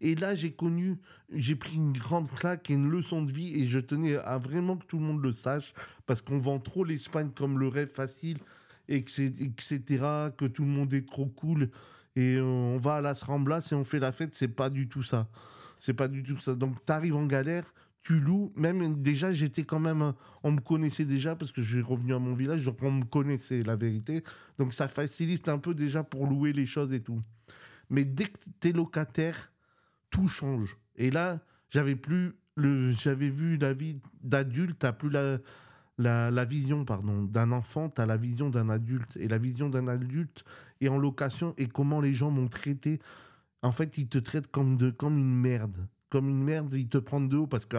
Et 0.00 0.14
là, 0.14 0.34
j'ai 0.34 0.52
connu, 0.52 0.98
j'ai 1.32 1.56
pris 1.56 1.76
une 1.76 1.92
grande 1.92 2.30
claque 2.30 2.70
et 2.70 2.74
une 2.74 2.90
leçon 2.90 3.22
de 3.22 3.32
vie 3.32 3.60
et 3.60 3.66
je 3.66 3.78
tenais 3.78 4.16
à 4.16 4.38
vraiment 4.38 4.76
que 4.76 4.84
tout 4.84 4.98
le 4.98 5.04
monde 5.04 5.22
le 5.22 5.32
sache 5.32 5.72
parce 6.06 6.22
qu'on 6.22 6.38
vend 6.38 6.58
trop 6.58 6.84
l'Espagne 6.84 7.30
comme 7.34 7.58
le 7.58 7.68
rêve 7.68 7.90
facile, 7.90 8.38
etc., 8.88 10.30
que 10.36 10.46
tout 10.46 10.64
le 10.64 10.70
monde 10.70 10.92
est 10.92 11.08
trop 11.08 11.26
cool 11.26 11.70
et 12.16 12.40
on 12.40 12.78
va 12.78 12.96
à 12.96 13.00
Las 13.00 13.22
Ramblas 13.22 13.68
et 13.70 13.74
on 13.74 13.84
fait 13.84 13.98
la 13.98 14.10
fête. 14.10 14.34
C'est 14.34 14.48
pas 14.48 14.70
du 14.70 14.88
tout 14.88 15.02
ça. 15.02 15.28
C'est 15.78 15.92
pas 15.94 16.08
du 16.08 16.22
tout 16.22 16.40
ça. 16.40 16.54
Donc, 16.54 16.74
tu 16.84 16.92
arrives 16.92 17.14
en 17.14 17.26
galère, 17.26 17.64
tu 18.02 18.18
loues. 18.18 18.52
Même 18.56 19.02
déjà, 19.02 19.32
j'étais 19.32 19.64
quand 19.64 19.80
même. 19.80 20.14
On 20.42 20.52
me 20.52 20.60
connaissait 20.60 21.04
déjà 21.04 21.36
parce 21.36 21.52
que 21.52 21.60
je 21.60 21.74
suis 21.74 21.82
revenu 21.82 22.14
à 22.14 22.18
mon 22.18 22.34
village, 22.34 22.64
donc 22.64 22.82
on 22.82 22.90
me 22.90 23.04
connaissait 23.04 23.62
la 23.62 23.76
vérité. 23.76 24.24
Donc, 24.58 24.72
ça 24.72 24.88
facilite 24.88 25.48
un 25.48 25.58
peu 25.58 25.74
déjà 25.74 26.02
pour 26.02 26.26
louer 26.26 26.54
les 26.54 26.66
choses 26.66 26.94
et 26.94 27.00
tout. 27.00 27.20
Mais 27.90 28.04
dès 28.04 28.24
que 28.24 28.38
tu 28.60 28.68
es 28.68 28.72
locataire, 28.72 29.52
change. 30.28 30.76
Et 30.96 31.10
là, 31.10 31.40
j'avais 31.70 31.96
plus 31.96 32.34
le, 32.56 32.90
j'avais 32.92 33.28
vu 33.28 33.56
la 33.58 33.74
vie 33.74 34.00
d'adulte, 34.22 34.78
t'as 34.78 34.92
plus 34.92 35.10
la, 35.10 35.38
la, 35.98 36.44
vision 36.44 36.84
pardon 36.84 37.22
d'un 37.22 37.52
enfant, 37.52 37.88
t'as 37.88 38.06
la 38.06 38.16
vision 38.16 38.50
d'un 38.50 38.70
adulte 38.70 39.16
et 39.16 39.28
la 39.28 39.38
vision 39.38 39.68
d'un 39.68 39.88
adulte 39.88 40.44
est 40.80 40.88
en 40.88 40.98
location 40.98 41.54
et 41.58 41.68
comment 41.68 42.00
les 42.00 42.14
gens 42.14 42.30
m'ont 42.30 42.48
traité. 42.48 43.00
En 43.62 43.72
fait, 43.72 43.98
ils 43.98 44.08
te 44.08 44.18
traitent 44.18 44.50
comme 44.50 44.76
de 44.76 44.90
comme 44.90 45.18
une 45.18 45.34
merde, 45.34 45.86
comme 46.08 46.28
une 46.28 46.42
merde. 46.42 46.72
Ils 46.74 46.88
te 46.88 46.98
prennent 46.98 47.28
de 47.28 47.36
haut 47.36 47.46
parce 47.46 47.64
que 47.64 47.76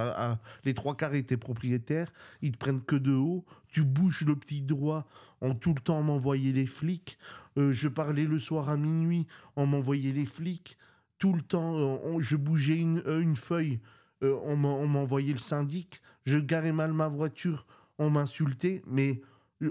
les 0.63 0.73
trois 0.73 0.95
quarts 0.95 1.15
étaient 1.15 1.37
propriétaires, 1.37 2.11
ils 2.41 2.51
te 2.51 2.57
prennent 2.57 2.81
que 2.81 2.95
de 2.95 3.13
haut. 3.13 3.45
Tu 3.67 3.83
bouges 3.83 4.25
le 4.25 4.35
petit 4.35 4.61
doigt, 4.61 5.07
en 5.41 5.55
tout 5.55 5.73
le 5.73 5.81
temps 5.81 6.01
m'envoyer 6.03 6.53
les 6.53 6.67
flics. 6.67 7.17
Euh, 7.57 7.73
je 7.73 7.87
parlais 7.87 8.25
le 8.25 8.39
soir 8.39 8.69
à 8.69 8.77
minuit, 8.77 9.25
on 9.55 9.65
m'envoyait 9.65 10.11
les 10.11 10.25
flics 10.27 10.77
tout 11.17 11.33
le 11.33 11.41
temps, 11.41 11.75
euh, 11.77 12.19
je 12.19 12.35
bougeais 12.35 12.77
une, 12.77 12.99
euh, 13.07 13.35
feuille, 13.35 13.79
euh, 14.23 14.35
on 14.43 14.55
m'envoyait 14.55 15.33
le 15.33 15.39
syndic, 15.39 16.01
je 16.25 16.37
garais 16.37 16.71
mal 16.71 16.93
ma 16.93 17.07
voiture, 17.07 17.65
on 17.97 18.09
m'insultait, 18.09 18.81
mais 18.87 19.21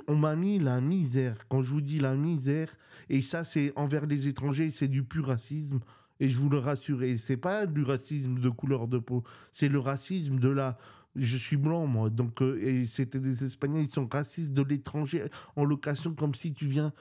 on 0.09 0.17
m'a 0.17 0.35
mis 0.35 0.59
la 0.59 0.81
misère. 0.81 1.47
Quand 1.49 1.63
je 1.63 1.71
vous 1.71 1.81
dis 1.81 2.01
la 2.01 2.15
misère, 2.15 2.77
et 3.09 3.21
ça 3.21 3.45
c'est 3.45 3.73
envers 3.77 4.07
les 4.07 4.27
étrangers, 4.27 4.71
c'est 4.73 4.89
du 4.89 5.05
pur 5.05 5.27
racisme. 5.27 5.81
Et 6.19 6.31
je 6.31 6.39
vous 6.39 6.49
le 6.49 6.59
rassure, 6.59 7.01
c'est 7.19 7.37
pas 7.37 7.67
du 7.67 7.83
racisme 7.83 8.41
de 8.41 8.49
couleur 8.49 8.89
de 8.89 8.99
peau, 8.99 9.23
c'est 9.53 9.69
le 9.69 9.79
racisme 9.79 10.39
de 10.39 10.49
la. 10.49 10.79
Je 11.15 11.37
suis 11.37 11.57
blanc 11.57 11.87
moi, 11.87 12.11
donc 12.11 12.41
et 12.43 12.87
c'était 12.87 13.21
des 13.21 13.45
Espagnols, 13.45 13.85
ils 13.85 13.95
sont 13.95 14.09
racistes 14.11 14.53
de 14.53 14.63
l'étranger 14.63 15.25
en 15.57 15.65
location 15.65 16.15
comme 16.15 16.35
si 16.35 16.53
tu 16.53 16.67
viens 16.67 16.93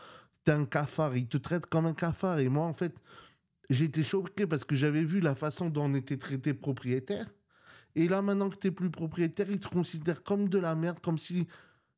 d'un 0.45 0.65
cafard, 0.65 1.15
ils 1.17 1.27
te 1.27 1.37
traitent 1.37 1.65
comme 1.65 1.85
un 1.85 1.93
cafard. 1.93 2.39
Et 2.39 2.49
moi 2.49 2.65
en 2.65 2.73
fait, 2.73 3.01
j'étais 3.69 4.03
choqué 4.03 4.47
parce 4.47 4.63
que 4.63 4.75
j'avais 4.75 5.03
vu 5.03 5.19
la 5.19 5.35
façon 5.35 5.69
dont 5.69 5.85
on 5.85 5.93
était 5.93 6.17
traité 6.17 6.53
propriétaire. 6.53 7.27
Et 7.95 8.07
là, 8.07 8.21
maintenant 8.21 8.49
que 8.49 8.57
tu 8.57 8.67
n'es 8.67 8.71
plus 8.71 8.89
propriétaire, 8.89 9.49
ils 9.49 9.59
te 9.59 9.69
considèrent 9.69 10.23
comme 10.23 10.49
de 10.49 10.57
la 10.57 10.75
merde, 10.75 10.99
comme 10.99 11.17
si 11.17 11.47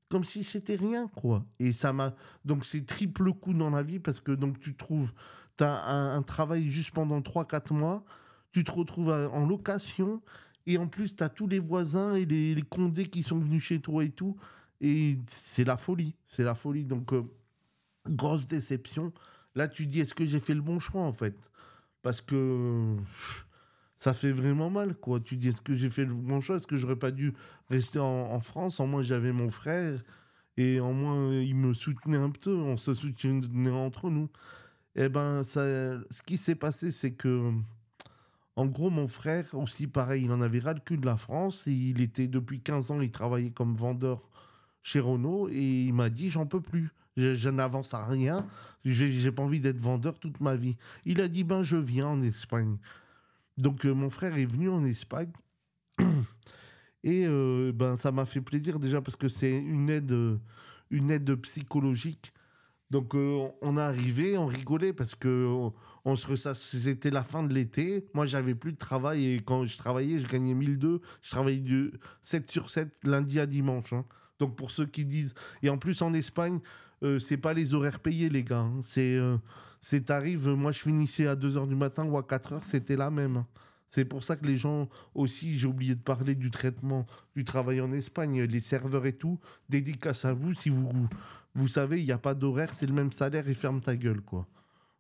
comme 0.10 0.24
si 0.24 0.44
c'était 0.44 0.76
rien, 0.76 1.10
quoi. 1.10 1.46
Et 1.60 1.74
ça 1.74 1.92
m'a. 1.92 2.16
Donc, 2.46 2.66
c'est 2.66 2.86
triple 2.86 3.34
coup 3.34 3.54
dans 3.54 3.70
la 3.70 3.84
vie 3.84 4.00
parce 4.00 4.20
que 4.20 4.32
donc 4.32 4.60
tu 4.60 4.76
trouves. 4.76 5.12
Tu 5.58 5.64
as 5.64 6.14
un, 6.14 6.22
travail 6.22 6.70
juste 6.70 6.92
pendant 6.92 7.20
3-4 7.20 7.74
mois, 7.74 8.06
tu 8.52 8.64
te 8.64 8.72
retrouves 8.72 9.10
en 9.10 9.46
location, 9.46 10.22
et 10.68 10.78
en 10.78 10.88
plus, 10.88 11.16
tu 11.16 11.24
as 11.24 11.30
tous 11.30 11.48
les 11.48 11.60
voisins 11.60 12.14
et 12.14 12.26
les, 12.26 12.62
condés 12.62 13.08
qui 13.08 13.24
sont 13.24 13.40
venus 13.40 13.64
chez 13.64 13.80
toi 13.80 14.04
et 14.04 14.12
tout. 14.12 14.38
Et 14.82 15.18
c'est 15.28 15.64
la 15.64 15.78
folie. 15.78 16.16
C'est 16.28 16.44
la 16.44 16.54
folie. 16.54 16.86
Donc, 16.86 17.14
euh, 17.14 17.24
grosse 18.08 18.48
déception. 18.48 19.14
Là, 19.58 19.68
tu 19.68 19.88
dis, 19.88 20.02
est-ce 20.02 20.14
que 20.14 20.24
j'ai 20.24 20.40
fait 20.40 20.54
le 20.54 20.62
bon 20.62 20.78
choix, 20.80 21.02
en 21.02 21.14
fait? 21.14 21.36
Parce 22.04 22.22
que 22.22 22.96
ça 23.98 24.14
fait 24.14 24.32
vraiment 24.32 24.70
mal, 24.70 24.94
quoi. 24.94 25.20
Tu 25.20 25.36
dis, 25.36 25.50
est-ce 25.50 25.62
que 25.62 25.74
j'ai 25.74 25.90
fait 25.90 26.06
le 26.06 26.14
bon 26.14 26.42
choix? 26.42 26.58
Est-ce 26.58 26.68
que 26.68 26.78
j'aurais 26.78 26.96
pas 26.96 27.10
dû 27.10 27.34
rester 27.68 27.98
en, 27.98 28.40
France? 28.40 28.80
En 28.80 28.86
moins, 28.86 29.02
j'avais 29.02 29.32
mon 29.32 29.50
frère 29.50 30.00
et 30.58 30.80
en 30.80 30.94
moins, 30.94 31.34
il 31.34 31.56
me 31.56 31.74
soutenait 31.74 32.20
un 32.20 32.30
peu. 32.30 32.54
On 32.54 32.78
se 32.78 32.94
soutenait 32.94 33.72
entre 33.72 34.12
nous. 34.12 34.30
Eh 34.96 35.10
ben, 35.10 35.42
ça, 35.42 35.64
ce 36.12 36.22
qui 36.24 36.38
s'est 36.38 36.54
passé, 36.54 36.92
c'est 36.92 37.14
que, 37.14 37.52
en 38.58 38.68
gros, 38.68 38.92
mon 38.92 39.08
frère 39.08 39.46
aussi, 39.54 39.88
pareil, 39.88 40.26
il 40.26 40.32
en 40.32 40.42
avait 40.42 40.60
ras 40.60 40.74
le 40.74 40.82
cul 40.82 40.98
de 40.98 41.06
la 41.08 41.18
France. 41.18 41.66
Et 41.66 41.72
il 41.72 42.02
était 42.02 42.28
depuis 42.28 42.62
15 42.62 42.92
ans, 42.92 43.02
il 43.02 43.10
travaillait 43.10 43.50
comme 43.50 43.74
vendeur 43.74 44.22
chez 44.84 45.00
Renault 45.00 45.50
et 45.50 45.86
il 45.86 45.96
m'a 45.96 46.12
dit, 46.12 46.30
j'en 46.30 46.46
peux 46.46 46.62
plus. 46.62 46.92
Je, 47.18 47.50
n'avance 47.50 47.94
à 47.96 48.06
rien. 48.06 48.46
J'ai 48.86 49.32
pas 49.32 49.42
envie 49.42 49.60
d'être 49.60 49.82
vendeur 49.82 50.20
toute 50.20 50.40
ma 50.40 50.56
vie. 50.56 50.78
Il 51.04 51.20
a 51.20 51.28
dit 51.28 51.44
ben 51.44 51.64
je 51.64 51.76
viens 51.76 52.08
en 52.08 52.22
Espagne. 52.22 52.78
Donc 53.58 53.86
euh, 53.86 53.94
mon 53.94 54.12
frère 54.12 54.38
est 54.38 54.46
venu 54.46 54.70
en 54.70 54.86
Espagne. 54.86 55.32
Et 57.04 57.26
euh, 57.26 57.72
ben 57.74 57.98
ça 57.98 58.12
m'a 58.12 58.26
fait 58.26 58.42
plaisir 58.42 58.80
déjà 58.80 59.02
parce 59.02 59.18
que 59.18 59.28
c'est 59.28 59.58
une 59.58 59.90
aide, 59.90 60.14
une 60.92 61.10
aide 61.10 61.34
psychologique. 61.42 62.34
Donc 62.90 63.16
euh, 63.16 63.48
on 63.62 63.78
est 63.78 63.82
arrivé, 63.82 64.38
on 64.38 64.46
rigolait 64.46 64.94
parce 64.94 65.16
que 65.16 65.70
on, 66.06 66.16
se 66.16 66.54
c'était 66.54 67.10
la 67.10 67.24
fin 67.24 67.44
de 67.44 67.54
l'été. 67.54 68.06
Moi 68.14 68.26
j'avais 68.26 68.56
plus 68.56 68.74
de 68.74 68.78
travail 68.78 69.26
et 69.26 69.40
quand 69.40 69.66
je 69.66 69.78
travaillais, 69.78 70.20
je 70.20 70.28
gagnais 70.28 70.54
1002. 70.54 71.02
Je 71.22 71.30
travaillais 71.32 71.60
de 71.60 71.94
7 72.22 72.50
sur 72.50 72.70
7 72.70 72.90
lundi 73.04 73.40
à 73.40 73.48
dimanche. 73.48 73.92
Hein. 73.92 74.06
Donc 74.40 74.56
pour 74.56 74.72
ceux 74.72 74.86
qui 74.86 75.04
disent 75.04 75.34
et 75.64 75.70
en 75.70 75.78
plus 75.78 76.02
en 76.02 76.14
Espagne, 76.14 76.60
euh, 77.04 77.20
c'est 77.20 77.38
pas 77.38 77.54
les 77.54 77.74
horaires 77.74 78.00
payés, 78.00 78.30
les 78.30 78.44
gars. 78.44 78.62
Hein. 78.62 78.80
C'est 78.84 79.16
euh, 79.16 79.38
c'est 79.82 80.06
tarif. 80.06 80.46
Moi, 80.46 80.72
je 80.72 80.80
finissais 80.80 81.28
à 81.28 81.36
2h 81.36 81.68
du 81.68 81.76
matin 81.76 82.06
ou 82.06 82.18
à 82.18 82.22
4h, 82.22 82.64
c'était 82.64 82.96
la 82.96 83.10
même. 83.10 83.46
C'est 83.90 84.06
pour 84.06 84.24
ça 84.24 84.36
que 84.36 84.46
les 84.46 84.58
gens 84.58 84.90
aussi, 85.16 85.58
j'ai 85.58 85.68
oublié 85.68 85.96
de 85.96 86.02
parler 86.02 86.36
du 86.36 86.52
traitement 86.52 87.06
du 87.36 87.46
travail 87.46 87.80
en 87.80 87.94
Espagne, 87.94 88.42
les 88.42 88.60
serveurs 88.60 89.06
et 89.06 89.14
tout, 89.14 89.40
dédicace 89.70 90.26
à 90.26 90.34
vous. 90.34 90.54
Si 90.56 90.70
vous, 90.70 90.92
vous 91.56 91.68
savez, 91.68 92.00
il 92.00 92.06
n'y 92.06 92.12
a 92.12 92.18
pas 92.18 92.34
d'horaire, 92.34 92.74
c'est 92.74 92.86
le 92.86 92.94
même 92.94 93.12
salaire 93.12 93.48
et 93.48 93.54
ferme 93.54 93.80
ta 93.80 93.96
gueule, 93.96 94.22
quoi. 94.22 94.46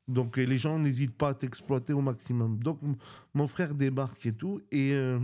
Donc 0.07 0.37
les 0.37 0.57
gens 0.57 0.79
n'hésitent 0.79 1.17
pas 1.17 1.29
à 1.29 1.33
t'exploiter 1.33 1.91
au 1.91 1.99
maximum. 1.99 2.59
Donc 2.59 2.79
mon 3.33 3.47
frère 3.47 3.75
débarque 3.75 4.25
et 4.25 4.31
tout, 4.31 4.61
et, 4.71 4.93
euh, 4.93 5.19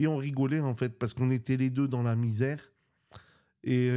et 0.00 0.08
on 0.08 0.16
rigolait 0.16 0.58
en 0.58 0.74
fait, 0.74 0.98
parce 0.98 1.14
qu'on 1.14 1.30
était 1.30 1.56
les 1.56 1.70
deux 1.70 1.86
dans 1.86 2.02
la 2.02 2.16
misère. 2.16 2.72
Et 3.62 3.88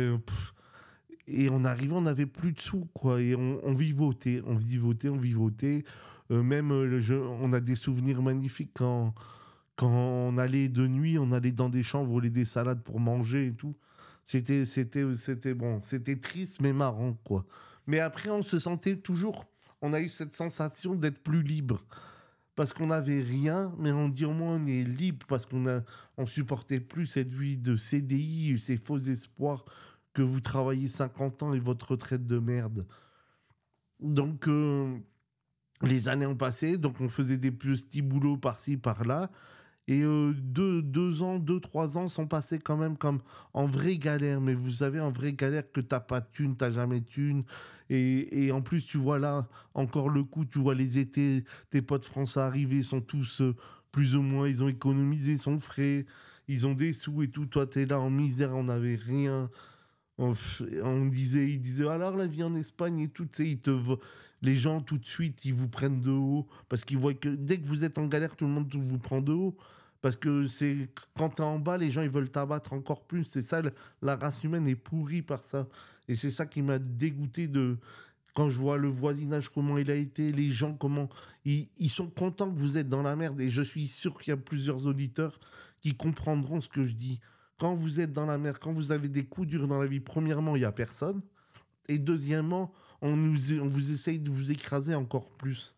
et 1.27 1.49
en 1.49 1.63
arrivant, 1.63 1.97
on 1.97 2.01
n'avait 2.01 2.25
plus 2.25 2.53
de 2.53 2.59
sous, 2.59 2.87
quoi. 2.93 3.21
Et 3.21 3.35
on, 3.35 3.59
on 3.63 3.73
vivotait, 3.73 4.41
on 4.45 4.55
vivotait, 4.55 5.09
on 5.09 5.17
vivotait. 5.17 5.83
Euh, 6.31 6.43
même, 6.43 6.71
euh, 6.71 6.85
le 6.85 7.21
on 7.21 7.53
a 7.53 7.59
des 7.59 7.75
souvenirs 7.75 8.21
magnifiques 8.21 8.71
quand, 8.73 9.13
quand 9.75 9.91
on 9.91 10.37
allait 10.37 10.69
de 10.69 10.87
nuit, 10.87 11.17
on 11.17 11.31
allait 11.31 11.51
dans 11.51 11.69
des 11.69 11.83
champs 11.83 12.03
voler 12.03 12.29
des 12.29 12.45
salades 12.45 12.83
pour 12.83 12.99
manger 12.99 13.47
et 13.47 13.53
tout. 13.53 13.75
C'était, 14.25 14.65
c'était, 14.65 15.05
c'était 15.15 15.53
bon, 15.53 15.81
c'était 15.83 16.15
triste 16.15 16.61
mais 16.61 16.73
marrant, 16.73 17.17
quoi. 17.23 17.45
Mais 17.87 17.99
après, 17.99 18.29
on 18.29 18.43
se 18.43 18.59
sentait 18.59 18.95
toujours, 18.95 19.45
on 19.81 19.93
a 19.93 19.99
eu 19.99 20.09
cette 20.09 20.35
sensation 20.35 20.95
d'être 20.95 21.19
plus 21.19 21.43
libre. 21.43 21.83
Parce 22.55 22.73
qu'on 22.73 22.87
n'avait 22.87 23.21
rien, 23.21 23.73
mais 23.79 23.91
on 23.91 24.09
dit 24.09 24.25
au 24.25 24.33
moins 24.33 24.55
on 24.55 24.67
est 24.67 24.83
libre 24.83 25.25
parce 25.27 25.45
qu'on 25.45 25.67
a, 25.67 25.81
on 26.17 26.25
supportait 26.25 26.81
plus 26.81 27.07
cette 27.07 27.31
vie 27.31 27.57
de 27.57 27.75
CDI, 27.75 28.59
ces 28.59 28.77
faux 28.77 28.97
espoirs 28.97 29.65
que 30.13 30.21
vous 30.21 30.41
travaillez 30.41 30.87
50 30.87 31.43
ans 31.43 31.53
et 31.53 31.59
votre 31.59 31.91
retraite 31.91 32.25
de 32.27 32.39
merde. 32.39 32.85
Donc, 33.99 34.47
euh, 34.47 34.97
les 35.81 36.09
années 36.09 36.25
ont 36.25 36.35
passé, 36.35 36.77
donc 36.77 36.99
on 36.99 37.09
faisait 37.09 37.37
des 37.37 37.51
petits 37.51 38.01
boulots 38.01 38.37
par-ci, 38.37 38.77
par-là. 38.77 39.29
Et 39.87 40.03
euh, 40.03 40.33
deux, 40.33 41.21
ans, 41.21 41.39
deux, 41.39 41.59
trois 41.59 41.97
ans 41.97 42.07
sont 42.07 42.27
passés 42.27 42.59
quand 42.59 42.77
même 42.77 42.97
comme 42.97 43.19
en 43.53 43.65
vraie 43.65 43.97
galère. 43.97 44.39
Mais 44.39 44.53
vous 44.53 44.71
savez, 44.71 44.99
en 44.99 45.09
vraie 45.09 45.33
galère 45.33 45.69
que 45.71 45.81
t'as 45.81 45.99
pas 45.99 46.21
de 46.21 46.27
thune, 46.31 46.55
t'as 46.55 46.71
jamais 46.71 47.01
de 47.01 47.05
thune. 47.05 47.43
Et, 47.89 48.51
en 48.53 48.61
plus, 48.61 48.85
tu 48.85 48.97
vois 48.97 49.19
là, 49.19 49.49
encore 49.73 50.07
le 50.07 50.23
coup, 50.23 50.45
tu 50.45 50.59
vois 50.59 50.75
les 50.75 50.97
étés, 50.97 51.43
tes 51.71 51.81
potes 51.81 52.05
français 52.05 52.39
arrivés 52.39 52.83
sont 52.83 53.01
tous 53.01 53.41
euh, 53.41 53.53
plus 53.91 54.15
ou 54.15 54.21
moins, 54.21 54.47
ils 54.47 54.63
ont 54.63 54.69
économisé, 54.69 55.37
son 55.37 55.59
frais, 55.59 56.05
ils 56.47 56.65
ont 56.67 56.73
des 56.73 56.93
sous 56.93 57.23
et 57.23 57.27
tout. 57.27 57.45
Toi, 57.47 57.67
tu 57.67 57.81
es 57.81 57.85
là 57.85 57.99
en 57.99 58.09
misère, 58.09 58.55
on 58.55 58.63
n'avait 58.63 58.95
rien 58.95 59.49
on, 60.17 61.05
disait, 61.05 61.49
il 61.49 61.59
disait 61.59 61.87
alors 61.87 62.15
la 62.15 62.27
vie 62.27 62.43
en 62.43 62.53
Espagne 62.55 62.99
et 62.99 63.07
tout, 63.07 63.27
ils 63.39 63.59
te, 63.59 63.71
les 64.41 64.55
gens 64.55 64.81
tout 64.81 64.97
de 64.97 65.05
suite 65.05 65.45
ils 65.45 65.53
vous 65.53 65.67
prennent 65.67 66.01
de 66.01 66.11
haut 66.11 66.47
parce 66.69 66.83
qu'ils 66.83 66.97
voient 66.97 67.13
que 67.13 67.29
dès 67.29 67.59
que 67.59 67.65
vous 67.65 67.83
êtes 67.83 67.97
en 67.97 68.07
galère, 68.07 68.35
tout 68.35 68.45
le 68.45 68.51
monde 68.51 68.73
vous 68.73 68.99
prend 68.99 69.21
de 69.21 69.31
haut 69.31 69.55
Parce 70.01 70.15
que 70.15 70.47
c'est 70.47 70.89
quand 71.15 71.29
t'es 71.29 71.43
en 71.43 71.59
bas, 71.59 71.77
les 71.77 71.91
gens 71.91 72.01
ils 72.01 72.09
veulent 72.09 72.29
t'abattre 72.29 72.73
encore 72.73 73.05
plus. 73.05 73.25
C'est 73.25 73.41
ça, 73.41 73.61
la 74.01 74.15
race 74.15 74.43
humaine 74.43 74.67
est 74.67 74.75
pourrie 74.75 75.21
par 75.21 75.43
ça. 75.43 75.67
Et 76.07 76.15
c'est 76.15 76.31
ça 76.31 76.45
qui 76.45 76.61
m'a 76.61 76.79
dégoûté 76.79 77.47
de 77.47 77.77
quand 78.33 78.49
je 78.49 78.57
vois 78.57 78.77
le 78.77 78.87
voisinage, 78.87 79.49
comment 79.49 79.77
il 79.77 79.91
a 79.91 79.95
été, 79.95 80.31
les 80.31 80.51
gens, 80.51 80.73
comment 80.73 81.09
ils, 81.45 81.89
sont 81.89 82.09
contents 82.09 82.49
que 82.49 82.57
vous 82.57 82.77
êtes 82.77 82.89
dans 82.89 83.03
la 83.03 83.15
merde. 83.15 83.41
Et 83.41 83.49
je 83.49 83.61
suis 83.61 83.87
sûr 83.87 84.17
qu'il 84.17 84.31
y 84.31 84.33
a 84.33 84.37
plusieurs 84.37 84.87
auditeurs 84.87 85.39
qui 85.81 85.95
comprendront 85.95 86.61
ce 86.61 86.69
que 86.69 86.83
je 86.83 86.93
dis. 86.93 87.19
Quand 87.61 87.75
vous 87.75 87.99
êtes 87.99 88.11
dans 88.11 88.25
la 88.25 88.39
merde, 88.39 88.57
quand 88.59 88.73
vous 88.73 88.91
avez 88.91 89.07
des 89.07 89.23
coups 89.23 89.47
durs 89.47 89.67
dans 89.67 89.79
la 89.79 89.85
vie, 89.85 89.99
premièrement, 89.99 90.55
il 90.55 90.61
n'y 90.61 90.65
a 90.65 90.71
personne. 90.71 91.21
Et 91.87 91.99
deuxièmement, 91.99 92.73
on, 93.03 93.11
on 93.13 93.67
vous 93.67 93.91
essaye 93.91 94.17
de 94.17 94.31
vous 94.31 94.49
écraser 94.49 94.95
encore 94.95 95.29
plus. 95.29 95.75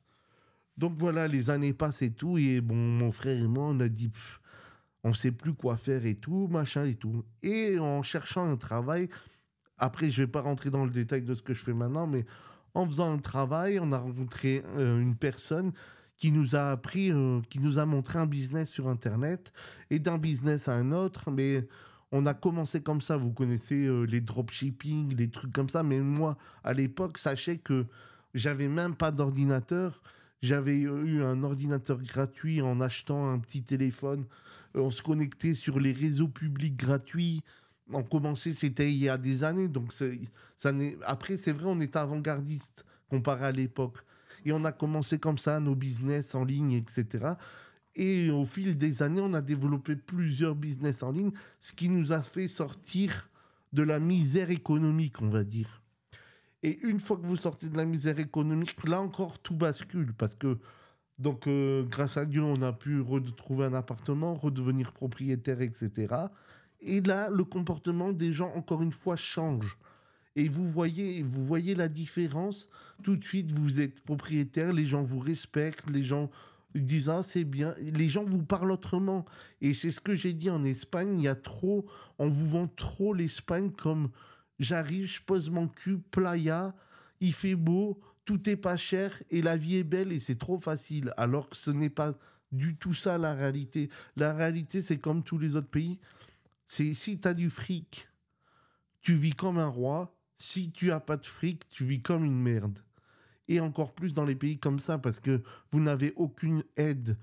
Donc 0.77 0.93
voilà, 0.95 1.27
les 1.27 1.49
années 1.49 1.73
passent 1.73 2.01
et 2.01 2.13
tout. 2.13 2.37
Et 2.37 2.61
bon, 2.61 2.73
mon 2.73 3.11
frère 3.11 3.37
et 3.37 3.47
moi, 3.47 3.65
on 3.65 3.81
a 3.81 3.89
dit, 3.89 4.09
on 5.03 5.09
ne 5.09 5.13
sait 5.13 5.33
plus 5.33 5.53
quoi 5.53 5.75
faire 5.75 6.05
et 6.05 6.15
tout, 6.15 6.47
machin 6.47 6.85
et 6.85 6.95
tout. 6.95 7.25
Et 7.41 7.77
en 7.79 8.01
cherchant 8.01 8.49
un 8.49 8.55
travail, 8.55 9.09
après, 9.77 10.09
je 10.09 10.23
vais 10.23 10.31
pas 10.31 10.39
rentrer 10.39 10.69
dans 10.69 10.85
le 10.85 10.91
détail 10.91 11.23
de 11.23 11.35
ce 11.35 11.41
que 11.41 11.53
je 11.53 11.65
fais 11.65 11.73
maintenant, 11.73 12.07
mais 12.07 12.25
en 12.75 12.85
faisant 12.85 13.11
un 13.11 13.19
travail, 13.19 13.77
on 13.81 13.91
a 13.91 13.97
rencontré 13.97 14.63
euh, 14.77 15.01
une 15.01 15.17
personne 15.17 15.73
qui 16.23 16.31
nous 16.31 16.55
a 16.55 16.71
appris, 16.71 17.11
euh, 17.11 17.41
qui 17.49 17.59
nous 17.59 17.79
a 17.79 17.85
montré 17.85 18.17
un 18.17 18.25
business 18.25 18.69
sur 18.69 18.87
Internet 18.87 19.51
et 19.89 19.99
d'un 19.99 20.17
business 20.17 20.69
à 20.69 20.73
un 20.73 20.93
autre. 20.93 21.29
Mais 21.31 21.67
on 22.13 22.25
a 22.25 22.33
commencé 22.33 22.81
comme 22.81 23.01
ça. 23.01 23.17
Vous 23.17 23.33
connaissez 23.33 23.87
euh, 23.87 24.03
les 24.03 24.21
dropshipping, 24.21 25.17
les 25.17 25.29
trucs 25.29 25.51
comme 25.51 25.67
ça. 25.67 25.83
Mais 25.83 25.99
moi, 25.99 26.37
à 26.63 26.71
l'époque, 26.71 27.17
sachez 27.17 27.57
que 27.57 27.87
j'avais 28.33 28.69
même 28.69 28.95
pas 28.95 29.11
d'ordinateur. 29.11 30.01
J'avais 30.41 30.77
eu 30.77 31.21
un 31.23 31.43
ordinateur 31.43 32.01
gratuit 32.01 32.61
en 32.61 32.79
achetant 32.79 33.29
un 33.29 33.39
petit 33.39 33.63
téléphone. 33.63 34.23
On 34.75 34.91
se 34.91 35.01
connectait 35.01 35.55
sur 35.55 35.77
les 35.77 35.91
réseaux 35.91 36.29
publics 36.29 36.77
gratuits 36.77 37.43
on 37.91 38.01
commençait, 38.01 38.53
c'était 38.53 38.89
il 38.89 38.97
y 38.97 39.09
a 39.09 39.17
des 39.17 39.43
années. 39.43 39.67
Donc 39.67 39.91
ça 39.91 40.05
après, 41.05 41.35
c'est 41.35 41.51
vrai, 41.51 41.65
on 41.67 41.81
était 41.81 41.99
avant-gardiste 41.99 42.85
comparé 43.09 43.43
à 43.43 43.51
l'époque. 43.51 43.97
Et 44.45 44.51
on 44.51 44.63
a 44.65 44.71
commencé 44.71 45.19
comme 45.19 45.37
ça 45.37 45.59
nos 45.59 45.75
business 45.75 46.35
en 46.35 46.43
ligne, 46.43 46.73
etc. 46.73 47.33
Et 47.95 48.29
au 48.31 48.45
fil 48.45 48.77
des 48.77 49.03
années, 49.03 49.21
on 49.21 49.33
a 49.33 49.41
développé 49.41 49.95
plusieurs 49.95 50.55
business 50.55 51.03
en 51.03 51.11
ligne, 51.11 51.31
ce 51.59 51.73
qui 51.73 51.89
nous 51.89 52.11
a 52.11 52.23
fait 52.23 52.47
sortir 52.47 53.29
de 53.71 53.83
la 53.83 53.99
misère 53.99 54.51
économique, 54.51 55.21
on 55.21 55.29
va 55.29 55.43
dire. 55.43 55.81
Et 56.63 56.79
une 56.83 56.99
fois 56.99 57.17
que 57.17 57.25
vous 57.25 57.35
sortez 57.35 57.67
de 57.67 57.77
la 57.77 57.85
misère 57.85 58.19
économique, 58.19 58.87
là 58.87 59.01
encore, 59.01 59.39
tout 59.39 59.55
bascule. 59.55 60.13
Parce 60.13 60.33
que, 60.33 60.57
donc, 61.19 61.47
euh, 61.47 61.83
grâce 61.83 62.17
à 62.17 62.25
Dieu, 62.25 62.41
on 62.41 62.61
a 62.61 62.71
pu 62.71 63.01
retrouver 63.01 63.65
un 63.65 63.73
appartement, 63.73 64.33
redevenir 64.35 64.93
propriétaire, 64.93 65.61
etc. 65.61 66.15
Et 66.79 67.01
là, 67.01 67.29
le 67.29 67.43
comportement 67.43 68.13
des 68.13 68.31
gens, 68.31 68.53
encore 68.55 68.81
une 68.81 68.93
fois, 68.93 69.17
change. 69.17 69.77
Et 70.35 70.49
vous 70.49 70.67
voyez, 70.69 71.23
vous 71.23 71.45
voyez 71.45 71.75
la 71.75 71.87
différence? 71.87 72.69
Tout 73.03 73.17
de 73.17 73.23
suite, 73.23 73.51
vous 73.51 73.79
êtes 73.79 74.01
propriétaire, 74.01 74.73
les 74.73 74.85
gens 74.85 75.03
vous 75.03 75.19
respectent, 75.19 75.89
les 75.89 76.03
gens 76.03 76.29
disent 76.75 77.09
ah 77.09 77.21
c'est 77.21 77.43
bien, 77.43 77.75
les 77.77 78.09
gens 78.09 78.23
vous 78.23 78.43
parlent 78.43 78.71
autrement. 78.71 79.25
Et 79.61 79.73
c'est 79.73 79.91
ce 79.91 80.01
que 80.01 80.15
j'ai 80.15 80.33
dit 80.33 80.49
en 80.49 80.63
Espagne. 80.63 81.19
Il 81.19 81.23
y 81.23 81.27
a 81.27 81.35
trop, 81.35 81.85
on 82.17 82.29
vous 82.29 82.47
vend 82.47 82.67
trop 82.67 83.13
l'Espagne 83.13 83.71
comme 83.71 84.09
j'arrive, 84.59 85.07
je 85.07 85.21
pose 85.21 85.49
mon 85.49 85.67
cul, 85.67 85.99
playa, 85.99 86.75
il 87.19 87.33
fait 87.33 87.55
beau, 87.55 88.01
tout 88.25 88.49
est 88.49 88.55
pas 88.55 88.77
cher 88.77 89.21
et 89.29 89.41
la 89.41 89.57
vie 89.57 89.77
est 89.77 89.83
belle 89.83 90.11
et 90.11 90.19
c'est 90.19 90.37
trop 90.37 90.57
facile. 90.57 91.13
Alors 91.17 91.49
que 91.49 91.57
ce 91.57 91.71
n'est 91.71 91.89
pas 91.89 92.17
du 92.51 92.75
tout 92.75 92.93
ça 92.93 93.17
la 93.17 93.33
réalité. 93.33 93.89
La 94.15 94.33
réalité, 94.33 94.81
c'est 94.81 94.97
comme 94.97 95.23
tous 95.23 95.37
les 95.37 95.55
autres 95.55 95.69
pays. 95.69 95.99
C'est 96.67 96.93
si 96.93 97.19
tu 97.19 97.27
as 97.27 97.33
du 97.33 97.49
fric, 97.49 98.07
tu 99.01 99.15
vis 99.15 99.33
comme 99.33 99.57
un 99.57 99.67
roi. 99.67 100.15
Si 100.37 100.71
tu 100.71 100.91
as 100.91 100.99
pas 100.99 101.17
de 101.17 101.25
fric, 101.25 101.69
tu 101.69 101.85
vis 101.85 102.01
comme 102.01 102.25
une 102.25 102.39
merde. 102.39 102.79
Et 103.47 103.59
encore 103.59 103.93
plus 103.93 104.13
dans 104.13 104.25
les 104.25 104.35
pays 104.35 104.57
comme 104.57 104.79
ça, 104.79 104.97
parce 104.97 105.19
que 105.19 105.41
vous 105.71 105.79
n'avez 105.79 106.13
aucune 106.15 106.63
aide, 106.77 107.17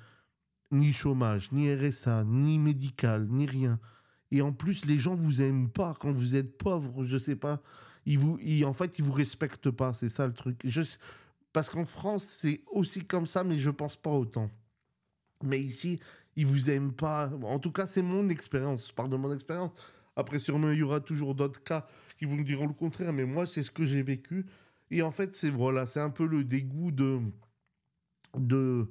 ni 0.71 0.93
chômage, 0.93 1.51
ni 1.53 1.75
RSA, 1.75 2.25
ni 2.25 2.59
médical, 2.59 3.27
ni 3.29 3.47
rien. 3.47 3.81
Et 4.31 4.43
en 4.43 4.53
plus, 4.53 4.85
les 4.85 4.99
gens 4.99 5.15
vous 5.15 5.41
aiment 5.41 5.71
pas 5.71 5.97
quand 5.99 6.13
vous 6.13 6.37
êtes 6.37 6.57
pauvre, 6.57 7.05
je 7.05 7.19
sais 7.19 7.37
pas. 7.37 7.61
Ils 8.07 8.19
vous, 8.19 8.39
en 8.65 8.73
fait, 8.73 8.99
ils 8.99 9.05
vous 9.05 9.13
respectent 9.13 9.71
pas, 9.71 9.93
c'est 9.93 10.09
ça 10.09 10.27
le 10.27 10.33
truc. 10.33 10.65
Parce 11.53 11.69
qu'en 11.69 11.85
France, 11.85 12.25
c'est 12.25 12.63
aussi 12.71 13.05
comme 13.05 13.27
ça, 13.27 13.43
mais 13.43 13.59
je 13.59 13.71
pense 13.71 13.97
pas 13.97 14.11
autant. 14.11 14.51
Mais 15.43 15.61
ici, 15.61 15.99
ils 16.37 16.47
vous 16.47 16.71
aiment 16.71 16.93
pas. 16.93 17.31
En 17.43 17.59
tout 17.59 17.73
cas, 17.73 17.87
c'est 17.87 18.03
mon 18.03 18.29
expérience. 18.29 18.89
Je 18.89 18.95
parle 18.95 19.11
de 19.11 19.17
mon 19.17 19.33
expérience. 19.33 19.73
Après, 20.21 20.39
sûrement, 20.39 20.71
il 20.71 20.79
y 20.79 20.83
aura 20.83 21.01
toujours 21.01 21.35
d'autres 21.35 21.63
cas 21.63 21.87
qui 22.19 22.25
vous 22.25 22.37
me 22.37 22.45
diront 22.45 22.67
le 22.67 22.75
contraire. 22.75 23.13
Mais 23.13 23.25
moi, 23.25 23.47
c'est 23.47 23.63
ce 23.63 23.71
que 23.71 23.85
j'ai 23.85 24.03
vécu. 24.03 24.47
Et 24.91 25.03
en 25.03 25.11
fait, 25.11 25.37
c'est 25.37 25.51
voilà, 25.51 25.87
c'est 25.87 26.01
un 26.01 26.11
peu 26.11 26.27
le 26.27 26.45
dégoût 26.45 26.91
de, 26.91 27.21
de, 28.37 28.91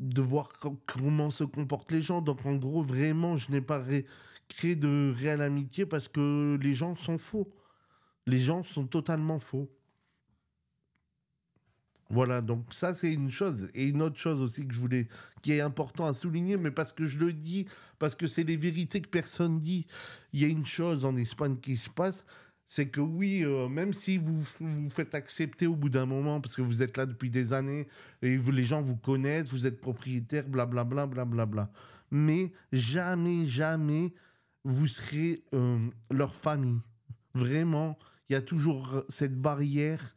de 0.00 0.22
voir 0.22 0.52
comment 0.86 1.30
se 1.30 1.44
comportent 1.44 1.92
les 1.92 2.02
gens. 2.02 2.20
Donc, 2.22 2.44
en 2.46 2.56
gros, 2.56 2.82
vraiment, 2.82 3.36
je 3.36 3.50
n'ai 3.50 3.60
pas 3.60 3.82
créé 4.48 4.76
de 4.76 5.12
réelle 5.14 5.42
amitié 5.42 5.86
parce 5.86 6.08
que 6.08 6.58
les 6.60 6.74
gens 6.74 6.96
sont 6.96 7.18
faux. 7.18 7.52
Les 8.26 8.38
gens 8.38 8.62
sont 8.62 8.86
totalement 8.86 9.40
faux. 9.40 9.70
Voilà, 12.10 12.42
donc 12.42 12.72
ça 12.72 12.94
c'est 12.94 13.12
une 13.12 13.30
chose. 13.30 13.68
Et 13.74 13.88
une 13.88 14.02
autre 14.02 14.18
chose 14.18 14.42
aussi 14.42 14.66
que 14.66 14.74
je 14.74 14.80
voulais, 14.80 15.08
qui 15.42 15.52
est 15.52 15.60
important 15.60 16.04
à 16.06 16.14
souligner, 16.14 16.56
mais 16.56 16.70
parce 16.70 16.92
que 16.92 17.06
je 17.06 17.18
le 17.18 17.32
dis, 17.32 17.66
parce 17.98 18.14
que 18.14 18.26
c'est 18.26 18.44
les 18.44 18.56
vérités 18.56 19.00
que 19.00 19.08
personne 19.08 19.58
dit. 19.58 19.86
Il 20.32 20.40
y 20.40 20.44
a 20.44 20.48
une 20.48 20.66
chose 20.66 21.04
en 21.04 21.16
Espagne 21.16 21.56
qui 21.56 21.76
se 21.76 21.88
passe, 21.88 22.24
c'est 22.66 22.88
que 22.88 23.00
oui, 23.00 23.44
euh, 23.44 23.68
même 23.68 23.92
si 23.92 24.18
vous 24.18 24.42
vous 24.60 24.90
faites 24.90 25.14
accepter 25.14 25.66
au 25.66 25.76
bout 25.76 25.90
d'un 25.90 26.06
moment, 26.06 26.40
parce 26.40 26.54
que 26.54 26.62
vous 26.62 26.82
êtes 26.82 26.96
là 26.96 27.06
depuis 27.06 27.30
des 27.30 27.52
années, 27.52 27.88
et 28.22 28.36
les 28.36 28.64
gens 28.64 28.82
vous 28.82 28.96
connaissent, 28.96 29.46
vous 29.46 29.66
êtes 29.66 29.80
propriétaire, 29.80 30.48
blablabla, 30.48 31.06
blablabla. 31.06 31.24
Bla, 31.24 31.46
bla, 31.46 31.72
mais 32.12 32.52
jamais, 32.72 33.46
jamais, 33.46 34.12
vous 34.64 34.86
serez 34.86 35.42
euh, 35.54 35.78
leur 36.10 36.34
famille. 36.34 36.78
Vraiment, 37.34 37.98
il 38.28 38.34
y 38.34 38.36
a 38.36 38.42
toujours 38.42 39.02
cette 39.08 39.40
barrière 39.40 40.14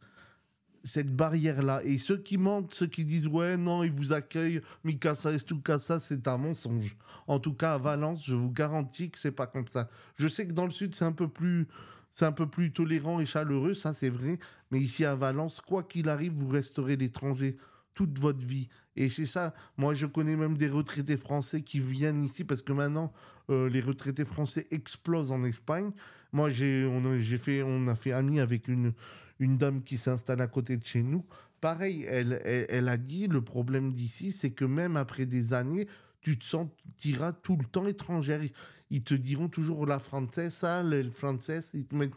cette 0.86 1.14
barrière-là. 1.14 1.82
Et 1.84 1.98
ceux 1.98 2.16
qui 2.16 2.38
mentent, 2.38 2.72
ceux 2.74 2.86
qui 2.86 3.04
disent 3.04 3.26
ouais, 3.26 3.56
non, 3.56 3.82
ils 3.82 3.92
vous 3.92 4.12
accueillent, 4.12 4.60
Mikasa 4.84 5.32
et 5.32 5.38
ça 5.78 6.00
c'est 6.00 6.28
un 6.28 6.38
mensonge. 6.38 6.96
En 7.26 7.38
tout 7.40 7.54
cas, 7.54 7.74
à 7.74 7.78
Valence, 7.78 8.24
je 8.24 8.34
vous 8.34 8.50
garantis 8.50 9.10
que 9.10 9.18
c'est 9.18 9.32
pas 9.32 9.46
comme 9.46 9.68
ça. 9.68 9.88
Je 10.16 10.28
sais 10.28 10.46
que 10.46 10.52
dans 10.52 10.64
le 10.64 10.70
sud, 10.70 10.94
c'est 10.94 11.04
un 11.04 11.12
peu 11.12 11.28
plus. 11.28 11.66
C'est 12.12 12.24
un 12.24 12.32
peu 12.32 12.46
plus 12.46 12.72
tolérant 12.72 13.20
et 13.20 13.26
chaleureux, 13.26 13.74
ça 13.74 13.92
c'est 13.92 14.08
vrai. 14.08 14.38
Mais 14.70 14.80
ici 14.80 15.04
à 15.04 15.14
Valence, 15.14 15.60
quoi 15.60 15.82
qu'il 15.82 16.08
arrive, 16.08 16.32
vous 16.32 16.48
resterez 16.48 16.96
l'étranger 16.96 17.58
toute 17.94 18.18
votre 18.18 18.46
vie. 18.46 18.68
Et 18.96 19.10
c'est 19.10 19.26
ça. 19.26 19.52
Moi, 19.76 19.94
je 19.94 20.06
connais 20.06 20.36
même 20.36 20.56
des 20.56 20.68
retraités 20.68 21.18
français 21.18 21.60
qui 21.60 21.78
viennent 21.78 22.24
ici 22.24 22.44
parce 22.44 22.62
que 22.62 22.72
maintenant, 22.72 23.12
euh, 23.50 23.68
les 23.68 23.80
retraités 23.80 24.24
français 24.24 24.66
explosent 24.70 25.30
en 25.30 25.44
Espagne. 25.44 25.90
Moi, 26.32 26.48
j'ai, 26.48 26.86
on, 26.86 27.18
j'ai 27.18 27.36
fait, 27.36 27.62
on 27.62 27.86
a 27.88 27.94
fait 27.94 28.12
ami 28.12 28.40
avec 28.40 28.68
une, 28.68 28.94
une 29.38 29.58
dame 29.58 29.82
qui 29.82 29.98
s'installe 29.98 30.40
à 30.40 30.46
côté 30.46 30.76
de 30.76 30.84
chez 30.84 31.02
nous. 31.02 31.24
Pareil, 31.60 32.04
elle, 32.08 32.40
elle, 32.44 32.88
a 32.88 32.96
dit 32.96 33.28
le 33.28 33.42
problème 33.42 33.92
d'ici, 33.92 34.32
c'est 34.32 34.50
que 34.50 34.64
même 34.64 34.96
après 34.96 35.26
des 35.26 35.52
années, 35.52 35.88
tu 36.20 36.38
te 36.38 36.44
sentiras 36.44 37.32
tout 37.32 37.56
le 37.56 37.64
temps 37.64 37.86
étrangère. 37.86 38.40
Ils 38.90 39.02
te 39.02 39.14
diront 39.14 39.48
toujours 39.48 39.86
la 39.86 39.98
française, 39.98 40.60
le 40.62 41.10
français, 41.10 41.60
ils 41.74 41.86
te 41.86 41.94
mettent 41.94 42.12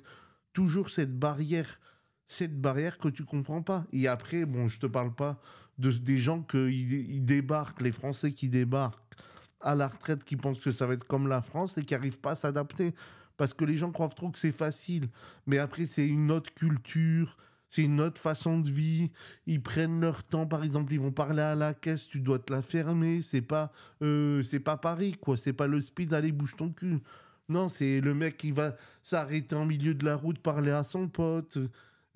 toujours 0.53 0.89
cette 0.89 1.17
barrière, 1.17 1.79
cette 2.27 2.59
barrière 2.59 2.97
que 2.97 3.07
tu 3.07 3.23
comprends 3.23 3.61
pas. 3.61 3.85
Et 3.91 4.07
après, 4.07 4.45
bon, 4.45 4.67
je 4.67 4.79
te 4.79 4.87
parle 4.87 5.13
pas 5.13 5.39
de 5.77 5.91
des 5.91 6.17
gens 6.17 6.41
qui 6.41 6.57
ils 6.57 7.25
débarquent, 7.25 7.81
les 7.81 7.91
Français 7.91 8.33
qui 8.33 8.49
débarquent 8.49 9.15
à 9.61 9.75
la 9.75 9.87
retraite, 9.87 10.23
qui 10.23 10.35
pensent 10.35 10.59
que 10.59 10.71
ça 10.71 10.85
va 10.85 10.93
être 10.93 11.05
comme 11.05 11.27
la 11.27 11.41
France 11.41 11.77
et 11.77 11.83
qui 11.83 11.93
n'arrivent 11.93 12.19
pas 12.19 12.31
à 12.31 12.35
s'adapter 12.35 12.93
parce 13.39 13.53
que 13.53 13.63
les 13.63 13.77
gens 13.77 13.93
croient 13.93 14.09
trop 14.09 14.29
que 14.31 14.37
c'est 14.37 14.51
facile. 14.51 15.07
Mais 15.47 15.59
après, 15.59 15.85
c'est 15.85 16.05
une 16.05 16.29
autre 16.29 16.53
culture, 16.53 17.37
c'est 17.69 17.83
une 17.83 18.01
autre 18.01 18.19
façon 18.19 18.59
de 18.59 18.69
vie. 18.69 19.11
Ils 19.47 19.63
prennent 19.63 20.01
leur 20.01 20.25
temps, 20.25 20.45
par 20.45 20.61
exemple, 20.61 20.91
ils 20.91 20.99
vont 20.99 21.13
parler 21.13 21.41
à 21.41 21.55
la 21.55 21.73
caisse, 21.73 22.05
tu 22.09 22.19
dois 22.19 22.39
te 22.39 22.51
la 22.51 22.61
fermer. 22.61 23.21
C'est 23.21 23.41
pas, 23.41 23.71
euh, 24.01 24.43
c'est 24.43 24.59
pas 24.59 24.75
Paris, 24.75 25.15
quoi. 25.21 25.37
C'est 25.37 25.53
pas 25.53 25.67
le 25.67 25.81
speed, 25.81 26.13
allez, 26.13 26.33
bouge 26.33 26.57
ton 26.57 26.69
cul. 26.69 26.99
Non, 27.47 27.69
c'est 27.69 28.01
le 28.01 28.13
mec 28.13 28.35
qui 28.35 28.51
va 28.51 28.75
s'arrêter 29.01 29.55
en 29.55 29.65
milieu 29.65 29.93
de 29.93 30.03
la 30.03 30.17
route, 30.17 30.39
parler 30.39 30.71
à 30.71 30.83
son 30.83 31.07
pote. 31.07 31.59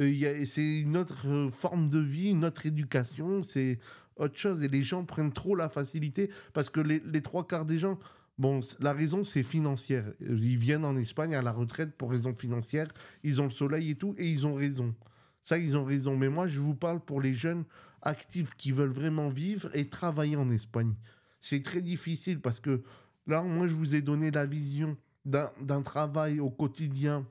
Euh, 0.02 0.46
c'est 0.46 0.82
une 0.82 0.98
autre 0.98 1.26
euh, 1.30 1.52
forme 1.52 1.88
de 1.88 2.00
vie, 2.00 2.32
une 2.32 2.44
autre 2.44 2.66
éducation, 2.66 3.44
c'est 3.44 3.80
autre 4.18 4.38
chose. 4.38 4.62
Et 4.62 4.68
les 4.68 4.84
gens 4.84 5.06
prennent 5.06 5.32
trop 5.32 5.56
la 5.56 5.70
facilité 5.70 6.30
parce 6.52 6.70
que 6.70 6.82
les 6.82 7.22
trois 7.22 7.48
quarts 7.48 7.66
des 7.66 7.80
gens 7.80 7.98
Bon, 8.38 8.62
la 8.80 8.94
raison, 8.94 9.24
c'est 9.24 9.44
financière. 9.44 10.12
Ils 10.20 10.58
viennent 10.58 10.86
en 10.86 10.98
Espagne 10.98 11.36
à 11.36 11.42
la 11.42 11.52
retraite 11.52 11.96
pour 11.96 12.12
raison 12.12 12.34
financière. 12.34 12.88
Ils 13.24 13.42
ont 13.42 13.46
le 13.46 13.52
soleil 13.52 13.92
et 13.92 13.96
tout, 13.96 14.16
et 14.18 14.28
ils 14.28 14.48
ont 14.48 14.56
raison. 14.56 14.96
Ça, 15.44 15.58
ils 15.58 15.78
ont 15.78 15.86
raison. 15.86 16.18
Mais 16.18 16.30
moi, 16.30 16.48
je 16.48 16.60
vous 16.60 16.74
parle 16.74 17.00
pour 17.00 17.22
les 17.22 17.34
jeunes 17.34 17.66
actifs 18.02 18.56
qui 18.56 18.72
veulent 18.72 18.92
vraiment 18.92 19.30
vivre 19.30 19.70
et 19.76 19.88
travailler 19.90 20.36
en 20.36 20.50
Espagne. 20.50 20.94
c'est 21.40 21.62
très 21.62 21.82
difficile 21.82 22.40
parce 22.40 22.60
que 22.60 22.84
là, 23.28 23.44
moi, 23.44 23.68
je 23.68 23.76
vous 23.76 23.96
ai 23.96 24.02
donné 24.02 24.32
la 24.32 24.46
vision 24.46 24.98
d'un 25.26 25.82
travail 25.82 26.40
au 26.40 26.50
quotidien 26.50 27.26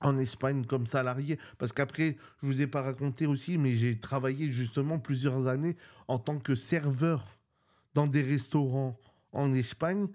en 0.00 0.18
Espagne 0.18 0.64
comme 0.64 0.86
salarié, 0.86 1.38
parce 1.58 1.72
qu'après, 1.72 2.16
je 2.40 2.46
vous 2.46 2.60
ai 2.60 2.66
pas 2.66 2.82
raconté 2.82 3.26
aussi, 3.26 3.56
mais 3.58 3.74
j'ai 3.74 3.98
travaillé 3.98 4.50
justement 4.50 4.98
plusieurs 4.98 5.46
années 5.46 5.76
en 6.08 6.18
tant 6.18 6.38
que 6.38 6.54
serveur 6.54 7.38
dans 7.94 8.06
des 8.06 8.22
restaurants 8.22 8.98
en 9.32 9.52
Espagne. 9.52 10.06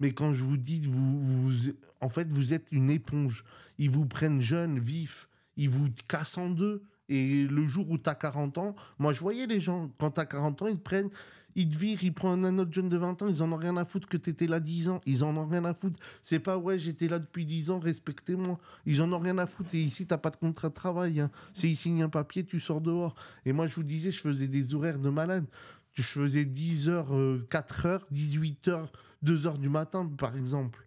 Mais 0.00 0.12
quand 0.12 0.32
je 0.32 0.44
vous 0.44 0.56
dis, 0.56 0.80
vous, 0.84 1.52
en 2.00 2.08
fait, 2.08 2.32
vous 2.32 2.52
êtes 2.52 2.70
une 2.72 2.90
éponge. 2.90 3.44
Ils 3.78 3.90
vous 3.90 4.06
prennent 4.06 4.40
jeune, 4.40 4.78
vif, 4.78 5.28
ils 5.56 5.70
vous 5.70 5.88
cassent 6.08 6.38
en 6.38 6.50
deux. 6.50 6.84
Et 7.08 7.46
le 7.46 7.66
jour 7.66 7.90
où 7.90 7.98
tu 7.98 8.08
as 8.08 8.14
40 8.14 8.58
ans, 8.58 8.74
moi 8.98 9.12
je 9.12 9.20
voyais 9.20 9.46
les 9.46 9.60
gens, 9.60 9.90
quand 9.98 10.12
tu 10.12 10.20
as 10.20 10.26
40 10.26 10.62
ans, 10.62 10.66
ils 10.68 10.78
te 10.78 10.82
prennent, 10.82 11.10
ils 11.54 11.68
te 11.68 11.76
virent, 11.76 12.02
ils 12.02 12.12
prennent 12.12 12.44
un 12.44 12.58
autre 12.58 12.72
jeune 12.72 12.88
de 12.88 12.96
20 12.96 13.22
ans, 13.22 13.28
ils 13.28 13.42
en 13.42 13.52
ont 13.52 13.56
rien 13.56 13.76
à 13.76 13.84
foutre 13.84 14.08
que 14.08 14.16
tu 14.16 14.30
étais 14.30 14.46
là 14.46 14.58
10 14.58 14.88
ans. 14.88 15.00
Ils 15.06 15.22
en 15.22 15.36
ont 15.36 15.46
rien 15.46 15.64
à 15.64 15.74
foutre. 15.74 16.00
C'est 16.22 16.38
pas 16.38 16.58
ouais, 16.58 16.78
j'étais 16.78 17.06
là 17.06 17.18
depuis 17.18 17.44
10 17.44 17.70
ans, 17.70 17.78
respectez-moi. 17.78 18.58
Ils 18.86 19.02
en 19.02 19.12
ont 19.12 19.18
rien 19.18 19.38
à 19.38 19.46
foutre. 19.46 19.74
Et 19.74 19.82
ici, 19.82 20.06
t'as 20.06 20.18
pas 20.18 20.30
de 20.30 20.36
contrat 20.36 20.70
de 20.70 20.74
travail. 20.74 21.20
Hein. 21.20 21.30
C'est 21.52 21.68
ici, 21.68 21.90
il 21.90 21.98
y 21.98 22.02
a 22.02 22.06
un 22.06 22.08
papier, 22.08 22.44
tu 22.44 22.58
sors 22.58 22.80
dehors. 22.80 23.14
Et 23.44 23.52
moi, 23.52 23.66
je 23.66 23.76
vous 23.76 23.84
disais, 23.84 24.10
je 24.10 24.20
faisais 24.20 24.48
des 24.48 24.74
horaires 24.74 24.98
de 24.98 25.10
malade. 25.10 25.46
Je 25.94 26.02
faisais 26.02 26.44
10 26.44 26.88
heures, 26.88 27.12
4 27.50 27.86
euh, 27.86 27.88
heures, 27.88 28.06
18 28.10 28.68
heures, 28.68 28.92
2 29.22 29.46
heures 29.46 29.58
du 29.58 29.68
matin, 29.68 30.06
par 30.06 30.36
exemple. 30.36 30.86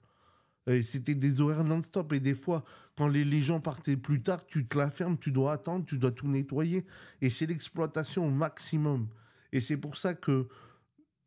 C'était 0.84 1.15
des 1.15 1.39
horaires 1.39 1.63
non-stop. 1.63 2.12
Et 2.12 2.20
des 2.20 2.36
fois, 2.36 2.65
quand 2.98 3.08
les, 3.08 3.41
gens 3.41 3.62
partaient 3.62 3.96
plus 3.96 4.22
tard, 4.22 4.46
tu 4.46 4.67
te 4.67 4.78
la 4.78 4.91
fermes, 4.91 5.17
tu 5.17 5.32
dois 5.32 5.54
attendre, 5.54 5.86
tu 5.86 5.98
dois 5.98 6.12
tout 6.12 6.28
nettoyer. 6.28 6.86
Et 7.22 7.30
c'est 7.30 7.46
l'exploitation 7.46 8.28
au 8.28 8.32
maximum. 8.32 9.08
Et 9.54 9.62
c'est 9.62 9.78
pour 9.78 9.98
ça 9.98 10.13
que, 10.13 10.48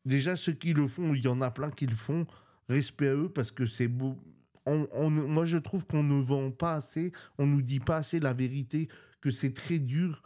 déjà, 0.04 0.36
ceux 0.36 0.52
qui 0.52 0.74
le 0.74 0.86
font, 0.88 1.14
il 1.14 1.24
y 1.24 1.28
en 1.28 1.40
a 1.40 1.50
plein 1.50 1.70
qui 1.70 1.86
le 1.86 1.96
font. 1.96 2.26
Respect 2.68 3.08
à 3.08 3.14
eux 3.14 3.28
parce 3.30 3.50
que 3.50 3.64
c'est 3.64 3.88
beau. 3.88 4.18
moi, 4.66 5.46
je 5.46 5.56
trouve 5.56 5.86
qu'on 5.86 6.02
ne 6.02 6.20
vend 6.20 6.50
pas 6.50 6.74
assez, 6.74 7.10
on 7.38 7.46
nous 7.46 7.62
dit 7.62 7.80
pas 7.80 7.96
assez 7.96 8.20
la 8.20 8.34
vérité, 8.34 8.88
que 9.20 9.30
c'est 9.30 9.54
très 9.54 9.78
dur 9.78 10.22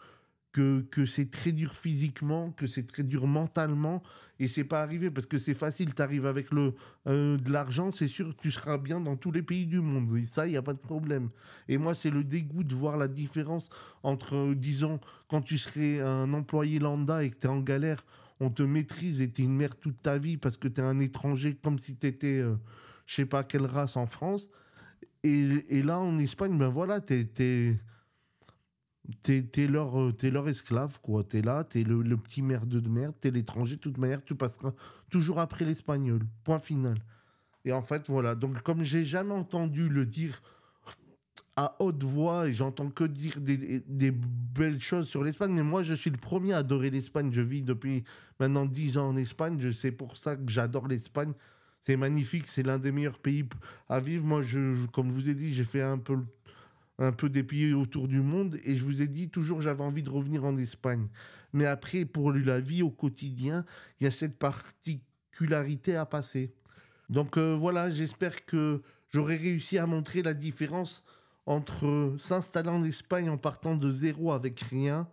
que, 0.55 1.05
c'est 1.05 1.33
très 1.33 1.51
dur 1.51 1.75
physiquement, 1.75 2.53
que 2.53 2.69
c'est 2.69 2.87
très 2.87 3.03
dur 3.03 3.27
mentalement, 3.27 4.05
et 4.39 4.47
c'est 4.47 4.65
pas 4.65 4.83
arrivé 4.83 5.11
parce 5.11 5.27
que 5.27 5.37
c'est 5.37 5.55
facile, 5.55 5.95
tu 5.95 6.01
arrives 6.01 6.27
avec 6.27 6.53
le, 6.53 6.75
euh, 7.09 7.37
de 7.37 7.53
l'argent, 7.53 7.91
c'est 7.93 8.07
sûr 8.07 8.37
tu 8.37 8.53
seras 8.53 8.79
bien 8.79 9.01
dans 9.01 9.17
tous 9.17 9.33
les 9.33 9.43
pays 9.43 9.67
du 9.67 9.81
monde, 9.81 10.17
et 10.17 10.27
ça, 10.27 10.47
il 10.47 10.51
n'y 10.51 10.57
a 10.57 10.63
pas 10.63 10.73
de 10.73 10.79
problème. 10.79 11.31
Et 11.69 11.77
moi, 11.77 11.95
c'est 11.97 12.11
le 12.11 12.23
dégoût 12.23 12.63
de 12.63 12.75
voir 12.75 12.97
la 12.97 13.09
différence 13.09 13.69
entre, 14.05 14.37
euh, 14.37 14.55
disons, 14.55 15.01
quand 15.29 15.43
tu 15.43 15.59
serais 15.59 16.01
un 16.01 16.33
employé 16.33 16.79
lambda 16.79 17.25
et 17.25 17.31
que 17.31 17.37
tu 17.37 17.47
es 17.49 17.51
en 17.51 17.61
galère, 17.61 18.05
on 18.39 18.51
te 18.51 18.63
maîtrise 18.63 19.21
et 19.21 19.31
tu 19.31 19.43
es 19.43 19.45
une 19.47 19.57
mère 19.57 19.75
toute 19.75 20.01
ta 20.03 20.19
vie 20.19 20.37
parce 20.37 20.57
que 20.57 20.69
tu 20.69 20.81
es 20.81 20.85
un 20.85 21.01
étranger 21.01 21.59
comme 21.61 21.81
si 21.81 21.97
tu 21.97 22.07
étais, 22.07 22.39
euh, 22.39 22.55
je 23.07 23.15
sais 23.17 23.27
pas 23.27 23.43
quelle 23.43 23.67
race 23.67 23.97
en 23.97 24.07
France. 24.07 24.49
Et, 25.25 25.65
et 25.69 25.83
là, 25.83 25.99
en 25.99 26.17
Espagne, 26.19 26.57
ben 26.57 26.69
voilà, 26.69 27.01
tu 27.01 27.27
es 27.39 27.77
T'es 29.23 29.47
es 29.59 29.67
leur, 29.67 30.01
euh, 30.01 30.15
leur 30.23 30.49
esclave, 30.49 30.99
quoi. 31.03 31.25
T'es 31.25 31.43
là, 31.43 31.65
t'es 31.65 31.85
le, 31.85 32.03
le 32.03 32.17
petit 32.17 32.41
merde 32.41 32.69
de 32.69 32.89
merde, 32.89 33.15
t'es 33.21 33.31
l'étranger. 33.31 33.77
De 33.77 33.81
toute 33.81 33.99
manière, 33.99 34.25
tu 34.25 34.35
passeras 34.35 34.73
toujours 35.11 35.41
après 35.41 35.65
l'espagnol. 35.65 36.21
Point 36.43 36.61
final. 36.61 36.99
Et 37.65 37.73
en 37.73 37.83
fait, 37.83 38.09
voilà. 38.09 38.35
Donc, 38.35 38.63
comme 38.63 38.83
j'ai 38.83 39.05
jamais 39.05 39.35
entendu 39.35 39.89
le 39.89 40.07
dire 40.07 40.41
à 41.57 41.77
haute 41.79 42.03
voix, 42.03 42.49
et 42.49 42.53
j'entends 42.53 42.91
que 42.91 43.05
dire 43.05 43.41
des, 43.41 43.81
des, 43.87 44.11
belles 44.11 44.81
choses 44.81 45.09
sur 45.09 45.23
l'Espagne, 45.23 45.53
mais 45.53 45.63
moi, 45.63 45.83
je 45.83 45.95
suis 45.95 46.11
le 46.11 46.17
premier 46.17 46.53
à 46.53 46.59
adorer 46.59 46.91
l'Espagne. 46.91 47.31
Je 47.33 47.43
vis 47.43 47.63
depuis 47.63 48.05
maintenant 48.41 48.67
10 48.67 48.99
ans 48.99 49.09
en 49.09 49.17
Espagne. 49.17 49.57
Je 49.61 49.71
sais 49.71 49.93
pour 49.93 50.17
ça 50.17 50.37
que 50.37 50.51
j'adore 50.51 50.89
l'Espagne. 50.89 51.33
C'est 51.83 51.97
magnifique, 51.97 52.47
c'est 52.49 52.63
l'un 52.63 52.79
des 52.79 52.93
meilleurs 52.93 53.19
pays 53.19 53.47
à 53.89 54.01
vivre. 54.01 54.25
Moi, 54.25 54.43
je, 54.43 54.87
comme 54.87 55.11
je 55.11 55.15
vous 55.15 55.29
ai 55.29 55.35
dit, 55.35 55.53
j'ai 55.53 55.65
fait 55.65 55.83
un 55.83 55.99
peu 55.99 56.19
un 56.99 57.13
peu 57.13 57.29
des 57.29 57.43
pays 57.43 57.73
autour 57.73 58.09
du 58.09 58.21
monde. 58.21 58.57
Et 58.65 58.77
je 58.77 58.85
vous 58.85 59.03
ai 59.03 59.07
dit, 59.07 59.29
toujours, 59.29 59.61
j'avais 59.61 59.83
envie 59.83 60.03
de 60.03 60.11
revenir 60.11 60.45
en 60.45 60.57
Espagne. 60.57 61.09
Mais 61.53 61.67
après, 61.67 62.05
pour 62.05 62.33
la 62.33 62.61
vie 62.61 62.83
au 62.83 62.91
quotidien, 62.91 63.65
il 64.01 64.05
y 64.05 64.07
a 64.07 64.11
cette 64.11 64.39
particularité 64.39 65.97
à 65.97 66.07
passer. 66.07 66.53
Donc 67.11 67.37
euh, 67.37 67.57
voilà, 67.57 67.91
j'espère 67.91 68.45
que 68.45 68.83
j'aurai 69.11 69.37
réussi 69.37 69.79
à 69.79 69.87
montrer 69.87 70.23
la 70.23 70.35
différence 70.35 71.05
entre 71.47 72.17
s'installer 72.19 72.71
en 72.71 72.83
Espagne 72.83 73.29
en 73.29 73.37
partant 73.37 73.77
de 73.77 73.93
zéro 73.93 74.33
avec 74.33 74.61
rien 74.61 75.09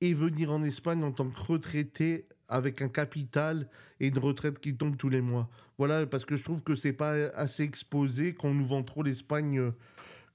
et 0.00 0.12
venir 0.12 0.52
en 0.52 0.62
Espagne 0.62 1.02
en 1.02 1.12
tant 1.12 1.28
que 1.28 1.40
retraité 1.40 2.28
avec 2.48 2.82
un 2.82 2.88
capital 2.88 3.68
et 4.00 4.08
une 4.08 4.18
retraite 4.18 4.58
qui 4.58 4.76
tombe 4.76 4.96
tous 4.96 5.08
les 5.08 5.22
mois. 5.22 5.48
Voilà, 5.78 6.06
parce 6.06 6.24
que 6.24 6.36
je 6.36 6.44
trouve 6.44 6.62
que 6.62 6.76
c'est 6.76 6.92
pas 6.92 7.14
assez 7.34 7.62
exposé, 7.62 8.34
qu'on 8.34 8.52
nous 8.52 8.66
vend 8.66 8.82
trop 8.82 9.02
l'Espagne 9.02 9.58
euh, 9.58 9.70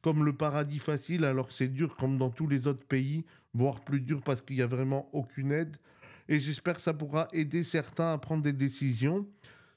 comme 0.02 0.24
le 0.24 0.34
paradis 0.34 0.80
facile, 0.80 1.26
alors 1.26 1.52
c'est 1.52 1.68
dur 1.68 1.96
comme 1.96 2.18
dans 2.18 2.30
tous 2.30 2.48
les 2.48 2.68
autres 2.68 2.86
pays, 2.86 3.26
voire 3.54 3.82
plus 3.82 4.02
dur 4.02 4.22
parce 4.22 4.42
qu'il 4.42 4.56
n'y 4.56 4.62
a 4.62 4.68
vraiment 4.68 5.10
aucune 5.14 5.52
aide. 5.52 5.78
Et 6.28 6.40
j'espère 6.40 6.76
que 6.76 6.82
ça 6.82 6.94
pourra 6.94 7.28
aider 7.34 7.64
certains 7.64 8.14
à 8.14 8.18
prendre 8.18 8.44
des 8.44 8.54
décisions. 8.54 9.28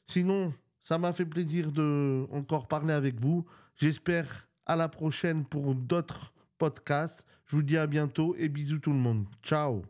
Sinon, 0.07 0.53
ça 0.83 0.99
m'a 0.99 1.13
fait 1.13 1.25
plaisir 1.25 1.73
de 1.73 2.27
encore 2.31 2.69
parler 2.69 2.93
avec 2.93 3.19
vous. 3.21 3.47
J'espère 3.77 4.49
à 4.67 4.77
la 4.77 4.89
prochaine 4.89 5.45
pour 5.45 5.75
d'autres 5.75 6.33
podcasts. 6.59 7.25
Je 7.47 7.57
vous 7.57 7.63
dis 7.63 7.79
à 7.79 7.87
bientôt 7.87 8.35
et 8.37 8.49
bisous 8.49 8.79
tout 8.79 8.93
le 8.93 8.99
monde. 8.99 9.27
Ciao. 9.43 9.83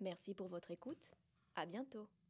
Merci 0.00 0.34
pour 0.34 0.48
votre 0.48 0.70
écoute. 0.70 1.10
À 1.54 1.64
bientôt. 1.64 2.06